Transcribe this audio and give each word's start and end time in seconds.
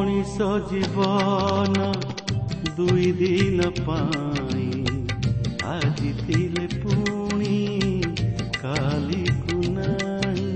ମଣିଷ 0.00 0.46
ଜୀବନ 0.68 1.86
ଦୁଇ 2.76 3.08
ଦିନ 3.12 3.66
ପାଇଁ 3.78 4.68
ଆଜି 5.70 6.12
ଥିଲେ 6.20 6.62
ପୁଣି 6.74 7.58
କାଲିକୁ 8.54 9.58
ନାହିଁ। 9.74 10.46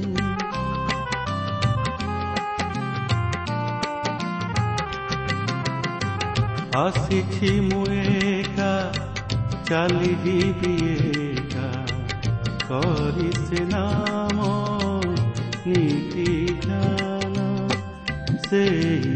ଆସିଛି 6.76 7.53
ମୁଁ 7.61 7.84
ଏକା 7.99 8.72
ଚାଲିଯିବି 9.69 10.75
ଏକା। 10.94 11.69
କରି 12.65 13.31
ସେ 13.43 13.65
ନାମ 13.66 14.49
ନୀତି 15.66 16.31
ଜ୍ଞାନ 16.65 17.37
ସେଇ 18.49 19.13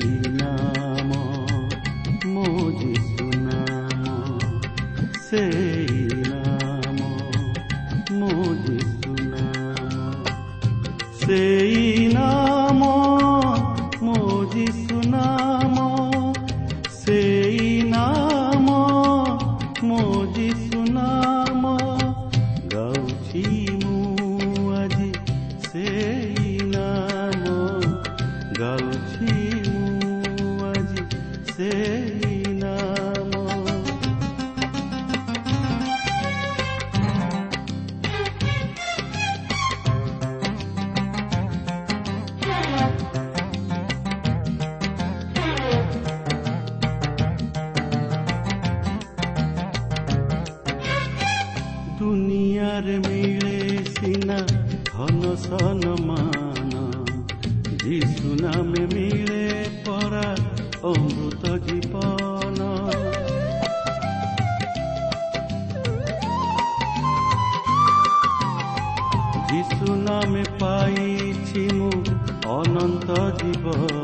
ମୋ 14.71 15.78
ଅନନ୍ତ 72.79 73.15
ଜୀବନ 73.39 73.98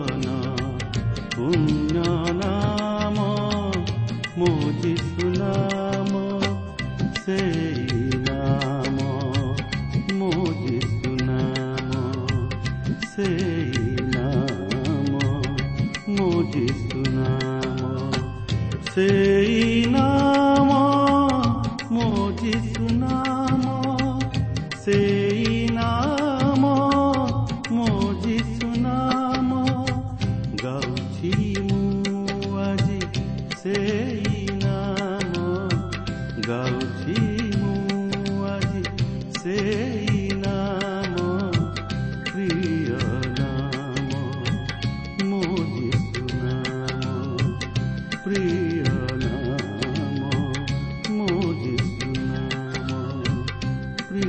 প্রিয় 54.14 54.24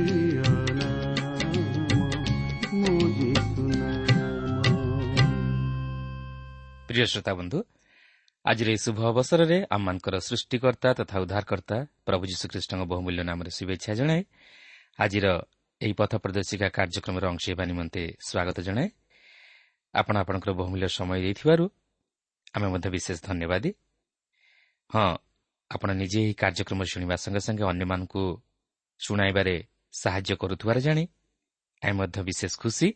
শ্রোতা 7.06 7.34
বন্ধু 7.34 7.64
আজ 8.44 8.62
এই 8.62 8.76
শুভ 8.76 9.00
অবসরের 9.00 9.66
আমার 9.70 10.20
সৃষ্টিকর্তা 10.20 10.94
তথা 10.94 11.20
উদ্ধারকর্তা 11.20 11.86
প্রভু 12.04 12.26
যীশুখ্রীষ্ণ 12.26 12.84
বহুমূল্য 12.84 13.22
নামের 13.22 13.50
শুভেচ্ছা 13.50 13.94
জনায় 13.94 14.24
আজ 14.98 15.14
এই 15.80 15.92
পথ 15.92 16.14
প্রদর্শিকা 16.14 16.68
কার্যক্রমের 16.68 17.24
অংশ 17.24 17.48
হওয়া 17.48 17.66
নিমন্তে 17.66 18.14
স্বাগত 18.28 18.60
জনায় 18.60 18.88
আপনার 19.92 20.20
আপনার 20.20 20.52
বহুমূল্য 20.52 20.88
সময় 20.88 21.20
দিয়ে 21.20 21.68
আমি 22.54 22.66
মধ্যে 22.66 22.90
বিশেষ 22.90 23.22
ধন্যবাদী 23.22 23.72
হ্যাঁ 24.88 25.16
আপনার 25.70 25.96
নিজে 25.96 26.20
এই 26.20 26.34
কার্যক্রম 26.34 26.84
শুণবা 26.84 27.16
সঙ্গে 27.16 27.40
সঙ্গে 27.40 27.64
অন্য 27.64 28.08
শুণাইবার 29.00 29.75
ସାହାଯ୍ୟ 30.02 30.36
କରୁଥିବାର 30.36 30.78
ଜାଣି 30.78 31.04
ଆମେ 31.82 31.92
ମଧ୍ୟ 31.92 32.18
ବିଶେଷ 32.28 32.52
ଖୁସି। 32.62 32.88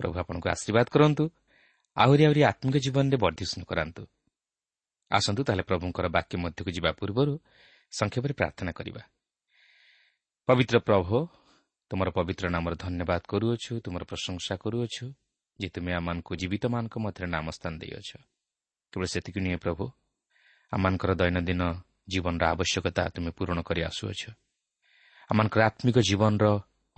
ପ୍ରଭୁ 0.00 0.14
ଆପଣଙ୍କୁ 0.22 0.46
ଆଶୀର୍ବାଦ 0.54 0.86
କରନ୍ତୁ। 0.94 1.24
ଆହୁରି 1.96 2.22
ଆହୁରି 2.26 2.42
ଆତ୍ମିକ 2.50 2.76
ଜୀବନରେ 2.76 3.16
ବର୍ଦ୍ଧିଷ୍ଣୁ 3.16 3.64
କରାନ୍ତୁ। 3.64 4.02
ଆସନ୍ତୁ 5.10 5.40
ତାହେଲେ 5.46 5.62
ପ୍ରଭୁଙ୍କର 5.62 6.06
ବାକ୍ୟ 6.16 6.34
ମଧ୍ୟକୁ 6.38 6.70
ଯିବା 6.76 6.90
ପୂର୍ବରୁ 6.92 7.34
ସଂକ୍ଷେପରେ 7.92 8.32
ପ୍ରାର୍ଥନା 8.32 8.72
କରିବା। 8.72 9.02
ପବିତ୍ର 10.48 10.76
ପ୍ରଭୁ 10.78 11.16
ତୁମର 11.90 12.08
ପବିତ୍ର 12.10 12.44
ନାମର 12.48 12.72
ଧନ୍ୟବାଦ 12.74 13.22
କରୁଅଛୁ 13.28 13.72
ତୁମର 13.84 14.02
ପ୍ରଶଂସା 14.04 14.54
କରୁଅଛୁ 14.56 15.06
ଯେ 15.58 15.68
ତୁମେ 15.74 15.92
ଆମମାନଙ୍କୁ 15.92 16.32
ଜୀବିତମାନଙ୍କ 16.36 16.94
ମଧ୍ୟରେ 16.98 17.26
ନାମ 17.26 17.46
ସ୍ଥାନ 17.50 17.72
ଦେଇଅଛ। 17.82 18.10
କେବଳ 18.92 19.04
ସେତିକି 19.06 19.40
ନୁହେଁ 19.40 19.58
ପ୍ରଭୁ 19.58 19.84
ଆମମାନଙ୍କର 20.72 21.10
ଦୈନନ୍ଦିନ 21.14 21.62
ଜୀବନର 22.08 22.42
ଆବଶ୍ୟକତା 22.54 23.02
ତୁମେ 23.14 23.30
ପୂରଣ 23.30 23.58
କରି 23.62 23.80
ଆସୁଅଛ। 23.82 24.22
ଆମମାନଙ୍କର 25.30 25.62
ଆତ୍ମିକ 25.62 25.98
ଜୀବନର 25.98 26.46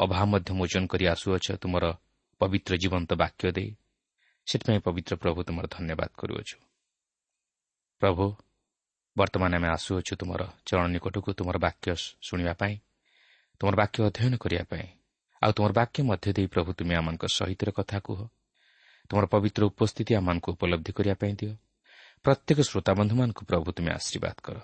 ଅଭାବ 0.00 0.25
ମଧ୍ୟ 0.25 0.50
ମୋଚନ 0.58 0.87
କରି 0.87 1.05
ଆସୁଅଛ 1.06 1.46
ତୁମର 1.52 1.84
ପବିତ୍ର 2.40 2.76
ଜୀବନ୍ତ 2.76 3.11
ବାକ୍ୟ 3.14 3.52
ଦେଇ। 3.52 3.76
ସେଥିପାଇଁ 4.46 4.81
ପବିତ୍ର 4.81 5.17
ପ୍ରଭୁ 5.17 5.38
ତୁମର 5.44 5.64
ଧନ୍ୟବାଦ 5.67 6.11
କରୁଅଛୁ। 6.17 6.56
ପ୍ରଭୁ 8.00 8.25
ବର୍ତ୍ତମାନ 9.17 9.55
ଆମେ 9.55 9.69
ଆସୁଅଛୁ 9.69 10.12
ତୁମର 10.17 10.43
ଚରଣ 10.67 10.87
ନିକଟକୁ 10.87 11.31
ତୁମର 11.32 11.56
ବାକ୍ୟ 11.58 11.87
ଶୁଣିବା 12.23 12.52
ପାଇଁ 12.52 12.75
ତୁମର 13.61 13.75
ବାକ୍ୟ 13.76 13.99
ଅଧ୍ୟୟନ 14.08 14.35
କରିବା 14.37 14.64
ପାଇଁ। 14.64 14.87
ଆଉ 15.43 15.50
ତୁମର 15.52 15.73
ବାକ୍ୟ 15.73 16.02
ମଧ୍ୟ 16.02 16.32
ଦେଇ 16.32 16.46
ପ୍ରଭୁ 16.46 16.70
ତୁମେ 16.73 16.94
ଆମମାନଙ୍କ 16.94 17.25
ସହିତ 17.28 17.62
କଥା 17.70 17.99
କୁହ। 18.00 18.20
ତୁମର 19.08 19.25
ପବିତ୍ର 19.26 19.62
ଉପସ୍ଥିତି 19.64 20.12
ଆମମାନଙ୍କୁ 20.14 20.49
ଉପଲବ୍ଧି 20.52 20.93
କରିବା 20.93 21.14
ପାଇଁ 21.14 21.32
ଦିଅ। 21.37 21.55
ପ୍ରତ୍ୟେକ 22.25 22.58
ଶ୍ରୋତାବନ୍ଧୁମାନଙ୍କୁ 22.61 23.43
ପ୍ରଭୁ 23.44 23.69
ତୁମେ 23.76 23.90
ଆଶୀର୍ବାଦ 23.93 24.37
କର। 24.43 24.56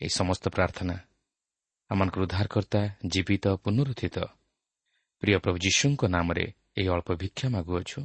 ଏହି 0.00 0.08
ସମସ୍ତ 0.08 0.44
ପ୍ରାର୍ଥନା 0.48 1.07
ଆମମାନଙ୍କର 1.90 2.22
ଉଦ୍ଧାରକର୍ତ୍ତା 2.22 2.80
ଜୀବିତ 3.06 3.48
ପୁନରୁଦ୍ଧିତ। 3.48 4.18
ପ୍ରିୟ 5.20 5.38
ପ୍ରଭୁ 5.38 5.56
ଯୀଶୁଙ୍କ 5.58 6.04
ନାମରେ 6.04 6.44
ଏହି 6.78 6.88
ଅଳ୍ପ 6.88 7.08
ଭିକ୍ଷା 7.14 7.48
ମାଗୁଅଛୁ। 7.48 8.00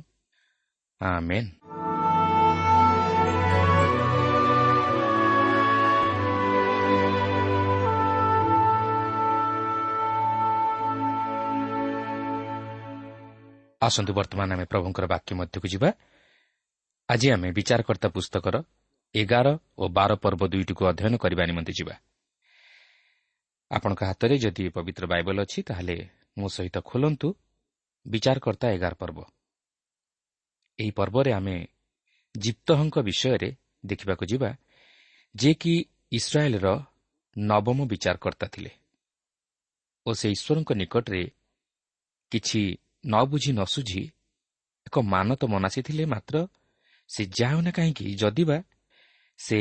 ଆସନ୍ତୁ 13.82 14.12
ବର୍ତ୍ତମାନ 14.14 14.50
ଆମେ 14.54 14.66
ପ୍ରଭୁଙ୍କର 14.66 15.06
ବାକ୍ୟ 15.06 15.36
ମଧ୍ୟକୁ 15.36 15.68
ଯିବା। 15.68 15.90
ଆଜି 17.10 17.28
ଆମେ 17.32 17.52
ବିଚାରକର୍ତ୍ତା 17.52 18.10
ପୁସ୍ତକର 18.10 18.56
ଏଗାର 19.16 19.48
ଓ 19.78 19.84
ବାର 19.88 20.12
ପର୍ବ 20.16 20.42
ଦୁଇଟିକୁ 20.48 20.84
ଅଧ୍ୟୟନ 20.88 21.14
କରିବା 21.18 21.44
ନିମନ୍ତେ 21.46 21.74
ଯିବା। 21.80 21.96
ଆପଣଙ୍କ 23.74 24.02
ହାତରେ 24.04 24.36
ଯଦି 24.38 24.64
ପବିତ୍ର 24.70 25.04
ବାଇବଲ 25.08 25.38
ଅଛି 25.46 25.60
ତାହେଲେ 25.64 25.96
ମୋ 26.38 26.48
ସହିତ 26.48 26.78
ଖୋଲନ୍ତୁ। 26.82 27.28
ବିଚାରକର୍ତ୍ତା 28.06 28.68
ଏଗାର 28.76 28.94
ପର୍ବ। 28.94 29.18
ଏହି 30.80 30.92
ପର୍ବରେ 30.92 31.32
ଆମେ 31.34 31.58
ଜିପ୍ତହଙ୍କ 32.36 32.96
ବିଷୟରେ 33.00 33.50
ଦେଖିବାକୁ 33.86 34.24
ଯିବା 34.26 34.50
ଯିଏକି 35.36 35.74
ଇସ୍ରାଏଲ୍ର 36.12 36.68
ନବମ 37.36 37.80
ବିଚାରକର୍ତ୍ତା 37.86 38.48
ଥିଲେ 38.48 38.72
ଓ 40.06 40.10
ସେ 40.14 40.28
ଈଶ୍ୱରଙ୍କ 40.36 40.70
ନିକଟରେ 40.74 41.24
କିଛି 42.32 42.62
ନ 43.06 43.14
ବୁଝି 43.26 43.52
ନ 43.54 43.62
ସୁଝି 43.66 44.04
ଏକ 44.88 44.96
ମାନତ 45.06 45.42
ମନାସିଥିଲେ 45.46 46.04
ମାତ୍ର 46.06 46.36
ସେ 47.10 47.22
ଯାଉ 47.40 47.58
ନା 47.62 47.72
କାହିଁକି 47.72 48.06
ଯଦିବା 48.16 48.58
ସେ 49.40 49.60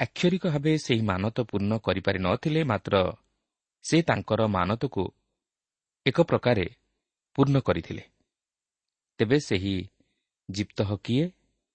ଆକ୍ଷରିକ 0.00 0.44
ଭାବେ 0.46 0.72
ସେହି 0.78 1.02
ମାନତ 1.02 1.36
ପୂର୍ଣ୍ଣ 1.40 1.72
କରିପାରି 1.78 2.18
ନଥିଲେ 2.18 2.60
ମାତ୍ର 2.64 2.94
ସେ 3.84 3.96
ତାଙ୍କର 4.02 4.40
ମାନତକୁ 4.46 5.02
ଏକ 6.06 6.18
ପ୍ରକାରେ 6.22 6.66
ପୂର୍ଣ୍ଣ 7.36 7.56
କରିଥିଲେ। 7.60 8.04
ତେବେ 9.18 9.38
ସେହି 9.38 9.76
ଜିପ୍ତ 10.48 10.78
କିଏ 11.04 11.24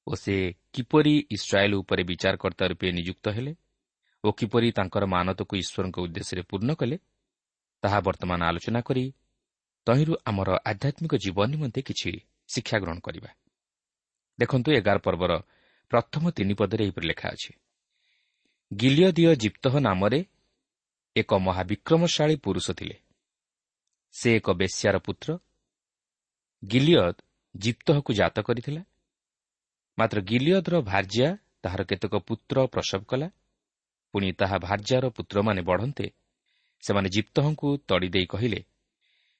ଓ 0.07 0.11
ସେ 0.15 0.35
କିପରି 0.73 1.15
ଇସ୍ରାଏଲ୍ 1.31 1.75
ଉପରେ 1.75 2.03
ବିଚାରକର୍ତ୍ତା 2.03 2.65
ରୂପେ 2.67 2.87
ନିଯୁକ୍ତ 2.91 3.25
ହେଲେ 3.29 3.53
ଓ 4.23 4.29
କିପରି 4.31 4.67
ତାଙ୍କର 4.71 5.03
ମାନତକୁ 5.05 5.53
ଈଶ୍ୱରଙ୍କ 5.63 5.97
ଉଦ୍ଦେଶ୍ୟରେ 6.01 6.41
ପୂର୍ଣ୍ଣ 6.41 6.71
କଲେ 6.73 6.97
ତାହା 7.83 7.99
ବର୍ତ୍ତମାନ 7.99 8.39
ଆଲୋଚନା 8.43 8.81
କରି 8.81 9.05
ତହିଁରୁ 9.87 10.13
ଆମର 10.25 10.49
ଆଧ୍ୟାତ୍ମିକ 10.71 11.13
ଜୀବନ 11.15 11.47
ନିମନ୍ତେ 11.53 11.81
କିଛି 11.81 12.11
ଶିକ୍ଷା 12.53 12.77
ଗ୍ରହଣ 12.79 12.99
କରିବା। 12.99 13.29
ଦେଖନ୍ତୁ 14.39 14.69
ଏଗାର 14.71 14.97
ପର୍ବର 14.97 15.31
ପ୍ରଥମ 15.91 16.23
ତିନି 16.37 16.53
ପଦରେ 16.53 16.81
ଏହିପରି 16.85 17.07
ଲେଖା 17.07 17.27
ଅଛି। 17.29 17.51
ଗିଲିୟଦୀୟ 18.71 19.35
ଜିପ୍ତହ 19.35 19.73
ନାମରେ 19.79 20.19
ଏକ 21.15 21.33
ମହାବିକ୍ରମଶାଳୀ 21.33 22.35
ପୁରୁଷ 22.35 22.71
ଥିଲେ। 22.71 22.95
ସେ 24.15 24.29
ଏକ 24.35 24.47
ବେଶ୍ୟାର 24.51 24.97
ପୁତ୍ର। 24.97 25.29
ଗିଲିୟଦ 26.63 27.17
ଜିପ୍ତହକୁ 27.55 28.11
ଜାତ 28.13 28.37
କରିଥିଲା। 28.39 28.81
ମାତ୍ର 29.97 30.17
ଗିଲିୟଦର 30.21 30.75
ଭାର୍ଯ୍ୟା 30.81 31.29
ତାହାର 31.61 31.81
କେତେକ 31.83 32.13
ପୁତ୍ର 32.27 32.55
ପ୍ରସବ 32.67 33.01
କଲା। 33.03 33.27
ପୁଣି 34.13 34.27
ତାହା 34.31 34.57
ଭାର୍ଯ୍ୟାର 34.57 35.05
ପୁତ୍ରମାନେ 35.09 35.61
ବଢ଼ନ୍ତେ 35.61 36.07
ସେମାନେ 36.83 37.07
ଜିପ୍ତହଙ୍କୁ 37.09 37.67
ତଡ଼ିଦେଇ 37.87 38.25
କହିଲେ 38.25 38.59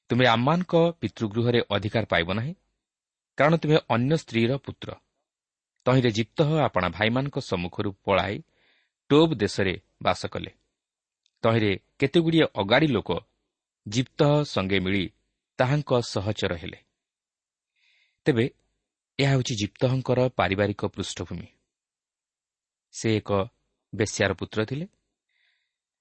ତୁମେ 0.10 0.26
ଆମମାନଙ୍କ 0.28 0.74
ପିତୃଗୃହରେ 1.02 1.60
ଅଧିକାର 1.70 2.04
ପାଇବ 2.06 2.30
ନାହିଁ 2.34 2.54
କାରଣ 3.38 3.54
ତୁମେ 3.56 3.78
ଅନ୍ୟ 3.96 4.14
ସ୍ତ୍ରୀର 4.18 4.52
ପୁତ୍ର। 4.58 4.90
ତହିଁରେ 5.86 6.12
ଜିପ୍ତହ 6.12 6.50
ଆପଣା 6.68 6.88
ଭାଇମାନଙ୍କ 6.90 7.38
ସମ୍ମୁଖରୁ 7.40 7.90
ପଳାଇ 8.06 8.38
ଟୋବ୍ 9.12 9.34
ଦେଶରେ 9.36 9.74
ବାସ 10.02 10.22
କଲେ। 10.28 10.52
ତହିଁରେ 11.44 11.72
କେତେଗୁଡ଼ିଏ 12.00 12.46
ଅଗାଡ଼ି 12.56 12.88
ଲୋକ 12.88 13.10
ଜିପ୍ତହ 13.88 14.44
ସଙ୍ଗେ 14.44 14.80
ମିଳି 14.80 15.04
ତାହାଙ୍କ 15.60 15.92
ସହଚର 16.02 16.52
ହେଲେ। 16.56 16.80
ତେବେ 18.26 18.46
ଏହା 19.20 19.32
ହେଉଛି 19.32 19.54
ଜିପ୍ତହଙ୍କର 19.56 20.20
ପାରିବାରିକ 20.30 20.82
ପୃଷ୍ଠଭୂମି। 20.86 21.48
ସେ 22.94 23.08
ଏକ 23.18 23.32
ବେଶ୍ୟାର 23.94 24.32
ପୁତ୍ର 24.34 24.60
ଥିଲେ। 24.66 24.86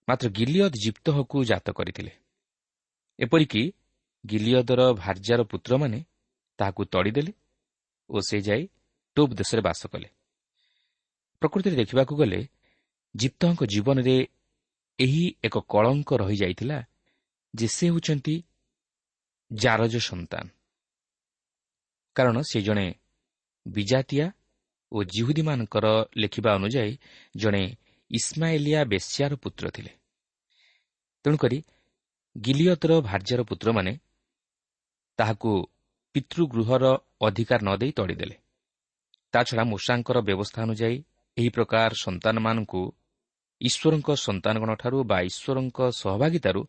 ମାତ୍ର 0.08 0.26
ଗିଲିୟଦ 0.28 0.72
ଜିପ୍ତହକୁ 0.74 1.44
ଜାତ 1.44 1.70
କରିଥିଲେ। 1.70 2.12
ଏପରିକି 3.18 3.62
ଗିଲିୟଦର 4.26 4.80
ଭାର୍ଯ୍ୟାର 4.92 5.40
ପୁତ୍ରମାନେ 5.42 5.98
ତାହାକୁ 6.58 6.82
ତଡ଼ିଦେଲେ 6.84 7.32
ଓ 8.10 8.20
ସେ 8.20 8.36
ଯାଇ 8.40 8.62
ଟୋପ୍ 9.16 9.34
ଦେଶରେ 9.34 9.60
ବାସ 9.60 9.86
କଲେ। 9.86 10.08
ପ୍ରକୃତିରେ 11.42 11.76
ଦେଖିବାକୁ 11.76 12.16
ଗଲେ 12.16 12.40
ଜିପ୍ତଙ୍କ 13.14 13.64
ଜୀବନରେ 13.64 14.28
ଏହି 14.98 15.34
ଏକ 15.44 15.58
କଳଙ୍କ 15.58 16.10
ରହିଯାଇଥିଲା 16.16 16.78
ଯେ 17.54 17.66
ସେ 17.66 17.86
ହେଉଛନ୍ତି 17.86 18.42
ଜାରଜ 19.52 19.96
ସନ୍ତାନ। 19.96 20.48
କାରଣ 22.14 22.36
ସେ 22.40 22.60
ଜଣେ 22.60 22.94
ବିଜାତିଆ 23.66 24.32
ଓ 24.92 25.04
ଜିହୁଦୀମାନଙ୍କର 25.04 25.86
ଲେଖିବା 26.16 26.54
ଅନୁଯାୟୀ 26.54 26.98
ଜଣେ 27.36 27.76
ଇସ୍ମାଇଲିଆ 28.10 28.84
ବେଶ୍ୟାର 28.84 29.34
ପୁତ୍ର 29.34 29.70
ଥିଲେ। 29.70 29.92
ତେଣୁକରି 31.24 31.64
ଗିଲିୟତର 32.36 33.00
ଭାର୍ଯ୍ୟର 33.00 33.42
ପୁତ୍ରମାନେ 33.42 33.92
ତାହାକୁ 35.16 35.50
ପିତୃଗୃହର 36.14 36.84
ଅଧିକାର 37.20 37.60
ନ 37.62 37.76
ଦେଇ 37.76 37.92
ତଡ଼ିଦେଲେ। 37.92 38.36
ତାଛଡ଼ା 39.32 39.64
ମୂଷାଙ୍କର 39.64 40.18
ବ୍ୟବସ୍ଥା 40.20 40.62
ଅନୁଯାୟୀ 40.62 40.96
ଏହି 41.36 41.48
ପ୍ରକାର 41.48 41.90
ସନ୍ତାନମାନଙ୍କୁ 41.94 42.99
ଈଶ୍ୱରଙ୍କ 43.60 44.08
ସନ୍ତାନଗଣଠାରୁ 44.16 44.98
ବା 45.04 45.18
ଈଶ୍ୱରଙ୍କ 45.20 45.78
ସହଭାଗିତାରୁ 45.90 46.62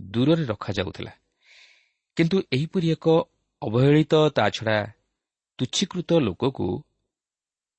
ଦୂରରେ 0.00 0.44
ରଖାଯାଉଥିଲା। 0.44 1.12
କିନ୍ତୁ 2.16 2.36
ଏହିପରି 2.52 2.86
ଏକ 2.90 3.06
ଅବହେଳିତ 3.62 4.14
ତାଛଡ଼ା 4.28 4.78
ତୁଚ୍ଛୀକୃତ 5.58 6.10
ଲୋକକୁ 6.18 6.66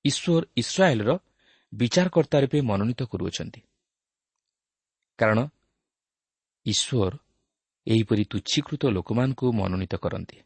ଈଶ୍ୱର 0.05 0.43
ଇସ୍ରାଏଲ୍ର 0.55 1.09
ବିଚାରକର୍ତ୍ତା 1.73 2.37
ରୂପେ 2.39 2.59
ମନୋନୀତ 2.61 3.01
କରୁଅଛନ୍ତି। 3.03 3.61
କାରଣ 5.19 5.39
ଈଶ୍ୱର 6.65 7.13
ଏହିପରି 7.87 8.23
ତୁଚ୍ଛୀକୃତ 8.25 8.83
ଲୋକମାନଙ୍କୁ 8.87 9.45
ମନୋନୀତ 9.51 9.93
କରନ୍ତି। 9.95 10.37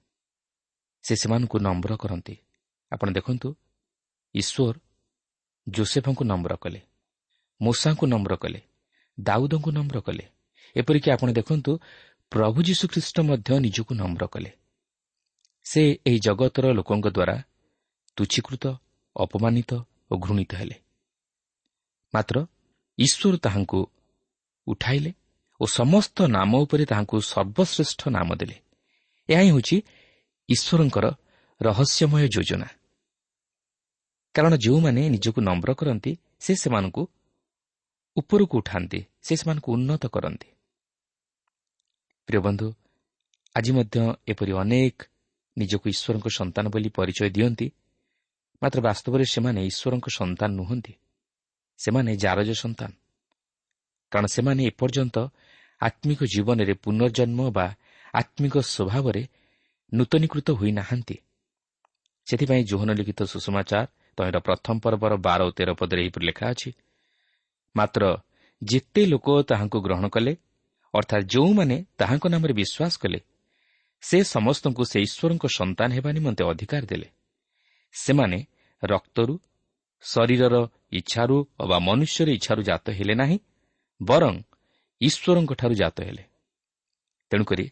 ସେ 1.03 1.13
ସେମାନଙ୍କୁ 1.15 1.57
ନମ୍ର 1.59 1.91
କରନ୍ତି। 1.97 2.35
ଆପଣ 2.91 3.07
ଦେଖନ୍ତୁ 3.11 3.49
ଈଶ୍ୱର 4.35 4.75
ଜୋସେଫଙ୍କୁ 5.67 6.23
ନମ୍ର 6.23 6.53
କଲେ। 6.55 6.79
ମୂଷାଙ୍କୁ 7.61 8.05
ନମ୍ର 8.07 8.33
କଲେ 8.35 8.59
ଦାଉଦଙ୍କୁ 9.17 9.69
ନମ୍ର 9.71 9.97
କଲେ 10.01 10.25
ଏପରିକି 10.75 11.07
ଆପଣ 11.11 11.27
ଦେଖନ୍ତୁ 11.31 11.71
ପ୍ରଭୁ 12.31 12.59
ଯୀଶୁଖ୍ରୀଷ୍ଟ 12.63 13.17
ମଧ୍ୟ 13.21 13.49
ନିଜକୁ 13.59 13.93
ନମ୍ର 13.95 14.23
କଲେ। 14.27 14.51
ସେ 15.65 15.81
ଏହି 16.07 16.19
ଜଗତର 16.19 16.65
ଲୋକଙ୍କ 16.73 17.05
ଦ୍ୱାରା 17.07 17.35
ତୁଚ୍ଛୀକୃତ 18.17 18.63
ଅପମାନିତ 19.15 19.71
ଓ 20.11 20.13
ଘୃଣିତ 20.17 20.51
ହେଲେ। 20.55 20.75
ମାତ୍ର 22.13 22.35
ଈଶ୍ୱର 22.97 23.35
ତାହାଙ୍କୁ 23.37 23.79
ଉଠାଇଲେ 24.67 25.11
ଓ 25.59 25.63
ସମସ୍ତ 25.77 26.17
ନାମ 26.27 26.51
ଉପରେ 26.63 26.83
ତାହାଙ୍କୁ 26.85 27.15
ସର୍ବଶ୍ରେଷ୍ଠ 27.33 28.01
ନାମ 28.09 28.29
ଦେଲେ। 28.35 28.57
ଏହା 29.29 29.41
ହିଁ 29.41 29.49
ହେଉଛି 29.51 29.77
ଈଶ୍ୱରଙ୍କର 30.49 31.05
ରହସ୍ୟମୟ 31.61 32.23
ଯୋଜନା। 32.35 32.67
କାରଣ 34.35 34.53
ଯେଉଁମାନେ 34.55 35.01
ନିଜକୁ 35.09 35.39
ନମ୍ର 35.41 35.69
କରନ୍ତି 35.73 36.11
ସେ 36.39 36.51
ସେମାନଙ୍କୁ 36.55 37.01
ଉପରକୁ 38.17 38.55
ଉଠାନ୍ତି 38.57 38.99
ସେ 39.21 39.33
ସେମାନଙ୍କୁ 39.35 39.69
ଉନ୍ନତ 39.73 40.03
କରନ୍ତି 40.07 40.49
ପ୍ରିୟ 42.29 42.39
ବନ୍ଧୁ 42.39 42.67
ଆଜି 43.55 43.71
ମଧ୍ୟ 43.77 43.97
ଏପରି 44.27 44.53
ଅନେକ 44.61 44.97
ନିଜକୁ 45.57 45.85
ଈଶ୍ୱରଙ୍କ 45.93 46.27
ସନ୍ତାନ 46.39 46.65
ବୋଲି 46.73 46.89
ପରିଚୟ 46.97 47.29
ଦିଅନ୍ତି 47.35 47.67
ମାତ୍ର 48.61 48.79
ବାସ୍ତବରେ 48.81 49.25
ସେମାନେ 49.25 49.59
ଈଶ୍ୱରଙ୍କ 49.69 50.07
ସନ୍ତାନ 50.19 50.49
ନୁହନ୍ତି 50.59 50.93
ସେମାନେ 51.79 52.11
ଜାରଜ 52.23 52.49
ସନ୍ତାନ 52.63 52.91
କାରଣ 54.11 54.25
ସେମାନେ 54.27 54.61
ଏପର୍ଯ୍ୟନ୍ତ 54.71 55.17
ଆତ୍ମିକ 55.81 56.19
ଜୀବନରେ 56.33 56.73
ପୁନର୍ଜନ୍ମ 56.83 57.39
ବା 57.51 57.67
ଆତ୍ମିକ 58.13 58.55
ସ୍ୱଭାବରେ 58.65 59.21
ନୂତନୀକୃତ 59.91 60.47
ହୋଇନାହାନ୍ତି 60.59 61.15
ସେଥିପାଇଁ 62.27 62.63
ଜୋହନ 62.71 62.89
ଲିଖିତ 62.99 63.19
ସୁଷମାଚାର 63.33 63.85
ତହିଁର 64.17 64.37
ପ୍ରଥମ 64.47 64.75
ପର୍ବର 64.83 65.13
ବାର 65.25 65.39
ଓ 65.47 65.51
ତେର 65.57 65.69
ପଦରେ 65.79 65.99
ଏହିପରି 66.03 66.25
ଲେଖା 66.29 66.45
ଅଛି 66.53 66.69
ମାତ୍ର 67.75 68.03
ଯେତେ 68.61 69.01
ଲୋକ 69.05 69.27
ତାହାଙ୍କୁ 69.49 69.77
ଗ୍ରହଣ 69.85 70.05
କଲେ 70.07 70.33
ଅର୍ଥାତ୍ 70.93 71.25
ଯେଉଁମାନେ 71.33 71.77
ତାହାଙ୍କ 71.99 72.25
ନାମରେ 72.33 72.53
ବିଶ୍ୱାସ 72.53 72.93
କଲେ 73.03 73.19
ସେ 74.03 74.17
ସମସ୍ତଙ୍କୁ 74.35 74.83
ସେ 74.91 74.97
ଈଶ୍ୱରଙ୍କ 75.07 75.45
ସନ୍ତାନ 75.59 75.89
ହେବା 75.97 76.09
ନିମନ୍ତେ 76.17 76.43
ଅଧିକାର 76.51 76.83
ଦେଲେ। 76.91 77.07
ସେମାନେ 77.95 78.39
ରକ୍ତରୁ 78.83 79.33
ଶରୀରର 80.03 80.55
ଇଚ୍ଛାରୁ 80.91 81.37
ଅବା 81.63 81.77
ମନୁଷ୍ୟର 81.87 82.27
ଇଚ୍ଛାରୁ 82.37 82.61
ଜାତ 82.69 82.85
ହେଲେ 82.97 83.13
ନାହିଁ 83.21 83.37
ବରଂ 84.01 84.35
ଈଶ୍ୱରଙ୍କଠାରୁ 85.01 85.73
ଜାତ 85.81 85.97
ହେଲେ। 86.07 86.23
ତେଣୁକରି 87.31 87.65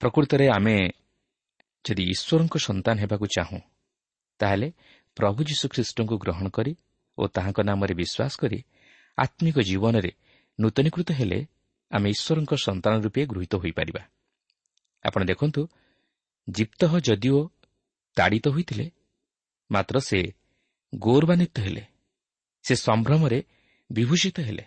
ପ୍ରକୃତରେ 0.00 0.46
ଆମେ 0.56 0.76
ଯଦି 1.84 2.02
ଈଶ୍ୱରଙ୍କ 2.14 2.54
ସନ୍ତାନ 2.66 2.96
ହେବାକୁ 3.02 3.26
ଚାହୁଁ 3.36 3.60
ତାହେଲେ 4.40 4.68
ପ୍ରଭୁ 5.16 5.40
ଯୀଶୁଖ୍ରୀଷ୍ଟଙ୍କୁ 5.50 6.14
ଗ୍ରହଣ 6.24 6.46
କରି 6.56 6.72
ଓ 7.18 7.22
ତାହାଙ୍କ 7.34 7.58
ନାମରେ 7.68 7.94
ବିଶ୍ୱାସ 8.00 8.32
କରି 8.42 8.58
ଆତ୍ମିକ 9.20 9.56
ଜୀବନରେ 9.60 10.10
ନୂତନୀକୃତ 10.58 11.08
ହେଲେ 11.12 11.38
ଆମେ 11.90 12.08
ଈଶ୍ୱରଙ୍କ 12.14 12.52
ସନ୍ତାନ 12.66 12.92
ରୂପେ 13.04 13.20
ଗୃହୀତ 13.30 13.52
ହୋଇପାରିବା। 13.62 14.02
ଆପଣ 15.04 15.20
ଦେଖନ୍ତୁ 15.30 15.60
ଜିପ୍ତ 16.48 16.80
ଯଦିଓ 17.06 17.38
ତାଡ଼ିତ 18.16 18.46
ହୋଇଥିଲେ 18.54 18.86
ମାତ୍ର 19.70 19.96
ସେ 20.00 20.18
ଗୌରବାନ୍ୱିତ 20.92 21.56
ହେଲେ 21.60 21.82
ସେ 22.64 22.74
ସମ୍ଭ୍ରମରେ 22.86 23.38
ବିଭୂଷିତ 23.90 24.36
ହେଲେ। 24.40 24.64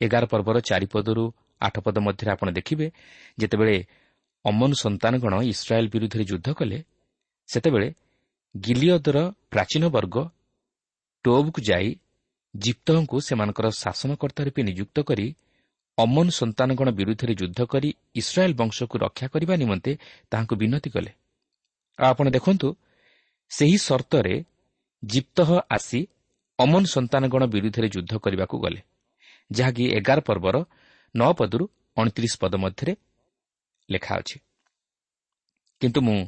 ଏଗାର 0.00 0.24
ପର୍ବର 0.26 0.56
ଚାରିପଦରୁ 0.60 1.24
ଆଠ 1.60 1.74
ପଦ 1.84 1.96
ମଧ୍ୟରେ 2.06 2.30
ଆପଣ 2.30 2.48
ଦେଖିବେ 2.58 2.86
ଯେତେବେଳେ 3.38 3.76
ଅମନ 4.44 4.70
ସନ୍ତାନଗଣ 4.82 5.34
ଇସ୍ରାଏଲ୍ 5.52 5.92
ବିରୁଦ୍ଧରେ 5.94 6.24
ଯୁଦ୍ଧ 6.30 6.48
କଲେ 6.58 6.78
ସେତେବେଳେ 7.48 7.88
ଗିଲିୟଦର 8.54 9.18
ପ୍ରାଚୀନ 9.50 9.84
ବର୍ଗ 9.96 10.16
ଟୋବ୍କୁ 11.24 11.60
ଯାଇ 11.70 11.88
ଜିପ୍ତଙ୍କୁ 12.54 13.16
ସେମାନଙ୍କର 13.20 13.66
ଶାସନକର୍ତ୍ତା 13.82 14.42
ରୂପେ 14.44 14.60
ନିଯୁକ୍ତ 14.62 14.96
କରି 15.00 15.26
ଅମନ 15.98 16.26
ସନ୍ତାନଗଣ 16.30 16.88
ବିରୁଦ୍ଧରେ 16.90 17.34
ଯୁଦ୍ଧ 17.40 17.60
କରି 17.64 17.88
ଇସ୍ରାଏଲ୍ 18.14 18.54
ବଂଶକୁ 18.54 18.94
ରକ୍ଷା 18.98 19.26
କରିବା 19.28 19.54
ନିମନ୍ତେ 19.56 19.92
ତାହାଙ୍କୁ 20.30 20.54
ବିନତି 20.56 20.88
କଲେ। 20.90 21.10
ଆଉ 21.98 22.06
ଆପଣ 22.10 22.26
ଦେଖନ୍ତୁ 22.36 22.68
ସେହି 23.50 23.78
ସର୍ତ୍ତରେ 23.88 24.34
ଜିପ୍ତ 25.02 25.38
ଆସି 25.70 26.00
ଅମନ 26.58 26.82
ସନ୍ତାନଗଣ 26.94 27.42
ବିରୁଦ୍ଧରେ 27.46 27.88
ଯୁଦ୍ଧ 27.88 28.12
କରିବାକୁ 28.24 28.56
ଗଲେ 28.58 28.80
ଯାହାକି 29.50 29.84
ଏଗାର 29.98 30.18
ପର୍ବର 30.20 30.56
ନଅ 31.14 31.30
ପଦରୁ 31.38 31.64
ଅଣତିରିଶ 31.96 32.34
ପଦ 32.42 32.54
ମଧ୍ୟରେ 32.64 32.92
ଲେଖା 33.88 34.12
ଅଛି। 34.20 34.36
କିନ୍ତୁ 35.80 36.00
ମୁଁ 36.00 36.18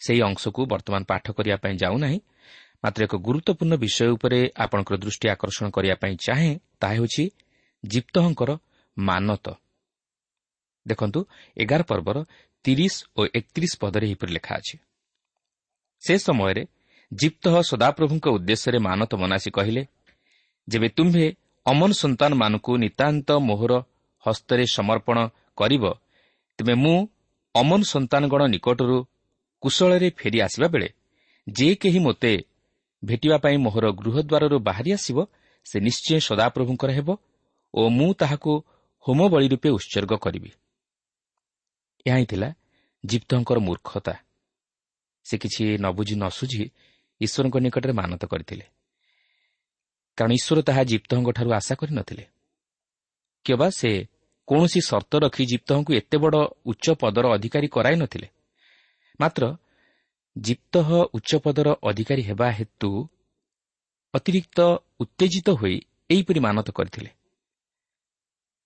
ସେହି 0.00 0.20
ଅଂଶକୁ 0.22 0.60
ବର୍ତ୍ତମାନ 0.72 1.02
ପାଠ 1.10 1.24
କରିବା 1.36 1.56
ପାଇଁ 1.62 1.74
ଯାଉନାହିଁ 1.82 2.18
ମାତ୍ର 2.84 3.00
ଏକ 3.04 3.14
ଗୁରୁତ୍ୱପୂର୍ଣ୍ଣ 3.26 3.74
ବିଷୟ 3.84 4.08
ଉପରେ 4.14 4.38
ଆପଣଙ୍କର 4.56 4.96
ଦୃଷ୍ଟି 5.04 5.26
ଆକର୍ଷଣ 5.34 5.66
କରିବା 5.70 5.96
ପାଇଁ 6.02 6.14
ଚାହେଁ 6.26 6.52
ତାହା 6.80 6.94
ହେଉଛି 6.94 7.24
ଜିପ୍ତଙ୍କର 7.84 8.50
ମାନତ। 8.96 9.46
ଦେଖନ୍ତୁ 10.86 11.20
ଏଗାର 11.56 11.82
ପର୍ବର 11.90 12.16
ତିରିଶ 12.64 12.94
ଓ 13.18 13.20
ଏକତିରିଶ 13.38 13.72
ପଦରେ 13.82 14.04
ଏହିପରି 14.08 14.32
ଲେଖା 14.32 14.52
ଅଛି। 14.60 14.76
ସେ 16.02 16.14
ସମୟରେ 16.18 16.62
ଜିପ୍ତ 17.12 17.44
ସଦାପ୍ରଭୁଙ୍କ 17.70 18.26
ଉଦ୍ଦେଶ୍ୟରେ 18.36 18.78
ମାନତ 18.78 19.12
ମନାସି 19.22 19.50
କହିଲେ 19.50 19.82
ଯେବେ 20.68 20.88
ତୁମ୍ଭେ 20.88 21.26
ଅମନ 21.66 21.90
ସନ୍ତାନମାନଙ୍କୁ 22.02 22.72
ନିତାନ୍ତ 22.76 23.28
ମୋହର 23.48 23.72
ହସ୍ତରେ 24.24 24.64
ସମର୍ପଣ 24.76 25.18
କରିବ 25.56 25.84
ତେବେ 26.58 26.74
ମୁଁ 26.74 26.96
ଅମନ 27.54 27.80
ସନ୍ତାନଗଣ 27.92 28.42
ନିକଟରୁ 28.54 28.98
କୁଶଳରେ 29.62 30.08
ଫେରି 30.10 30.38
ଆସିବା 30.40 30.68
ବେଳେ 30.68 30.88
ଯେ 31.46 31.68
କେହି 31.74 31.98
ମୋତେ 31.98 32.32
ଭେଟିବା 33.02 33.36
ପାଇଁ 33.38 33.56
ମୋହର 33.56 33.86
ଗୃହଦ୍ୱାରରୁ 33.92 34.56
ବାହାରି 34.58 34.90
ଆସିବ 34.92 35.18
ସେ 35.66 35.76
ନିଶ୍ଚୟ 35.80 36.20
ସଦାପ୍ରଭୁଙ୍କର 36.20 36.90
ହେବ 36.90 37.08
ଓ 37.74 37.80
ମୁଁ 37.88 38.10
ତାହାକୁ 38.14 38.52
ହୋମବଳୀ 39.06 39.46
ରୂପେ 39.48 39.68
ଉତ୍ସର୍ଗ 39.68 40.12
କରିବି। 40.24 40.50
ଏହା 42.06 42.16
ହିଁ 42.16 42.26
ଥିଲା 42.26 42.48
ଜିପ୍ତଙ୍କର 43.04 43.58
ମୂର୍ଖତା। 43.58 44.14
ସେ 45.26 45.34
କିଛି 45.38 45.64
ନ 45.78 45.86
ବୁଝି 45.92 46.14
ନ 46.16 46.24
ସୁଝି 46.28 46.64
ଈଶ୍ୱରଙ୍କ 47.20 47.56
ନିକଟରେ 47.58 47.92
ମାନତ 47.92 48.22
କରିଥିଲେ। 48.24 48.64
କାରଣ 50.18 50.32
ଈଶ୍ୱର 50.32 50.58
ତାହା 50.62 50.82
ଜିପ୍ତଙ୍କଠାରୁ 50.82 51.50
ଆଶା 51.52 51.74
କରିନଥିଲେ 51.74 52.24
କିମ୍ବା 53.46 53.68
ସେ 53.70 53.90
କୌଣସି 54.48 54.80
ସର୍ତ୍ତ 54.80 55.12
ରଖି 55.24 55.44
ଜିପ୍ତଙ୍କୁ 55.46 55.90
ଏତେ 55.94 56.16
ବଡ଼ 56.18 56.36
ଉଚ୍ଚ 56.66 56.86
ପଦର 57.00 57.24
ଅଧିକାରୀ 57.36 57.68
କରାଇ 57.68 57.96
ନଥିଲେ 57.96 58.28
ମାତ୍ର 59.20 59.42
ଜିପ୍ତ 60.40 60.74
ଉଚ୍ଚ 61.14 61.30
ପଦର 61.44 61.68
ଅଧିକାରୀ 61.82 62.22
ହେବା 62.22 62.48
ହେତୁ 62.50 62.90
ଅତିରିକ୍ତ 64.14 64.58
ଉତ୍ତେଜିତ 65.00 65.48
ହୋଇ 65.50 65.76
ଏହିପରି 66.10 66.40
ମାନତ 66.40 66.68
କରିଥିଲେ। 66.70 67.10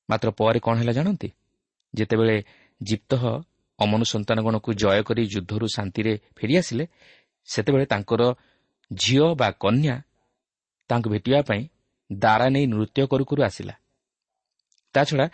ମାତ୍ର 0.08 0.28
ପରେ 0.30 0.58
କ'ଣ 0.60 0.74
ହେଲା 0.78 0.92
ଜାଣନ୍ତି? 0.92 1.28
ଯେତେବେଳେ 1.94 2.36
ଜିପ୍ତ 2.80 3.12
ଅମନୁ 3.78 4.04
ସନ୍ତାନଗଣକୁ 4.04 4.70
ଜୟ 4.74 5.02
କରି 5.02 5.22
ଯୁଦ୍ଧରୁ 5.26 5.66
ଶାନ୍ତିରେ 5.76 6.12
ଫେରିଆସିଲେ 6.36 6.84
ସେତେବେଳେ 7.48 7.86
ତାଙ୍କର 7.86 8.22
ଝିଅ 8.90 9.26
ବା 9.34 9.48
କନ୍ୟା 9.62 9.96
ତାଙ୍କୁ 10.90 11.08
ଭେଟିବା 11.10 11.40
ପାଇଁ 11.42 11.62
ଦାରା 12.12 12.46
ନେଇ 12.48 12.66
ନୃତ୍ୟ 12.66 13.02
କରୁ 13.06 13.24
କରୁ 13.24 13.40
ଆସିଲା। 13.42 13.74
ତାଛଡ଼ା 14.94 15.26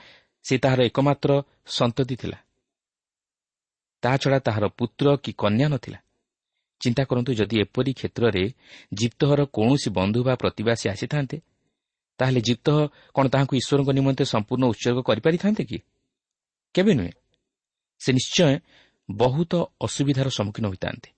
ସେ 0.45 0.54
ତାହାର 0.59 0.80
ଏକମାତ୍ର 0.83 1.30
ସନ୍ତତି 1.66 2.14
ଥିଲା। 2.16 2.38
ତାହାଛଡ଼ା 4.02 4.38
ତାହାର 4.38 4.64
ପୁତ୍ର 4.78 5.07
କି 5.25 5.30
କନ୍ୟା 5.33 5.66
ନଥିଲା। 5.68 5.99
ଚିନ୍ତା 6.80 7.02
କରନ୍ତୁ 7.04 7.30
ଯଦି 7.32 7.56
ଏପରି 7.61 7.92
କ୍ଷେତ୍ରରେ 7.92 8.44
ଜିପ୍ତହର 8.94 9.40
କୌଣସି 9.47 9.88
ବନ୍ଧୁ 9.90 10.20
ବା 10.25 10.35
ପ୍ରତିବାସୀ 10.35 10.87
ଆସିଥାନ୍ତେ 10.88 11.37
ତାହେଲେ 12.18 12.40
ଜିପ୍ତ 12.40 12.68
କ'ଣ 13.14 13.25
ତାହାଙ୍କୁ 13.28 13.54
ଈଶ୍ୱରଙ୍କ 13.61 13.90
ନିମନ୍ତେ 13.99 14.25
ସମ୍ପୂର୍ଣ୍ଣ 14.25 14.64
ଉତ୍ସର୍ଗ 14.64 14.99
କରିପାରିଥାନ୍ତେ 15.02 15.62
କି? 15.64 15.78
କେବେ 16.75 16.92
ନୁହେଁ। 16.94 17.14
ସେ 18.00 18.11
ନିଶ୍ଚୟ 18.12 18.54
ବହୁତ 19.08 19.52
ଅସୁବିଧାର 19.80 20.28
ସମ୍ମୁଖୀନ 20.28 20.64
ହୋଇଥାନ୍ତେ। 20.66 21.08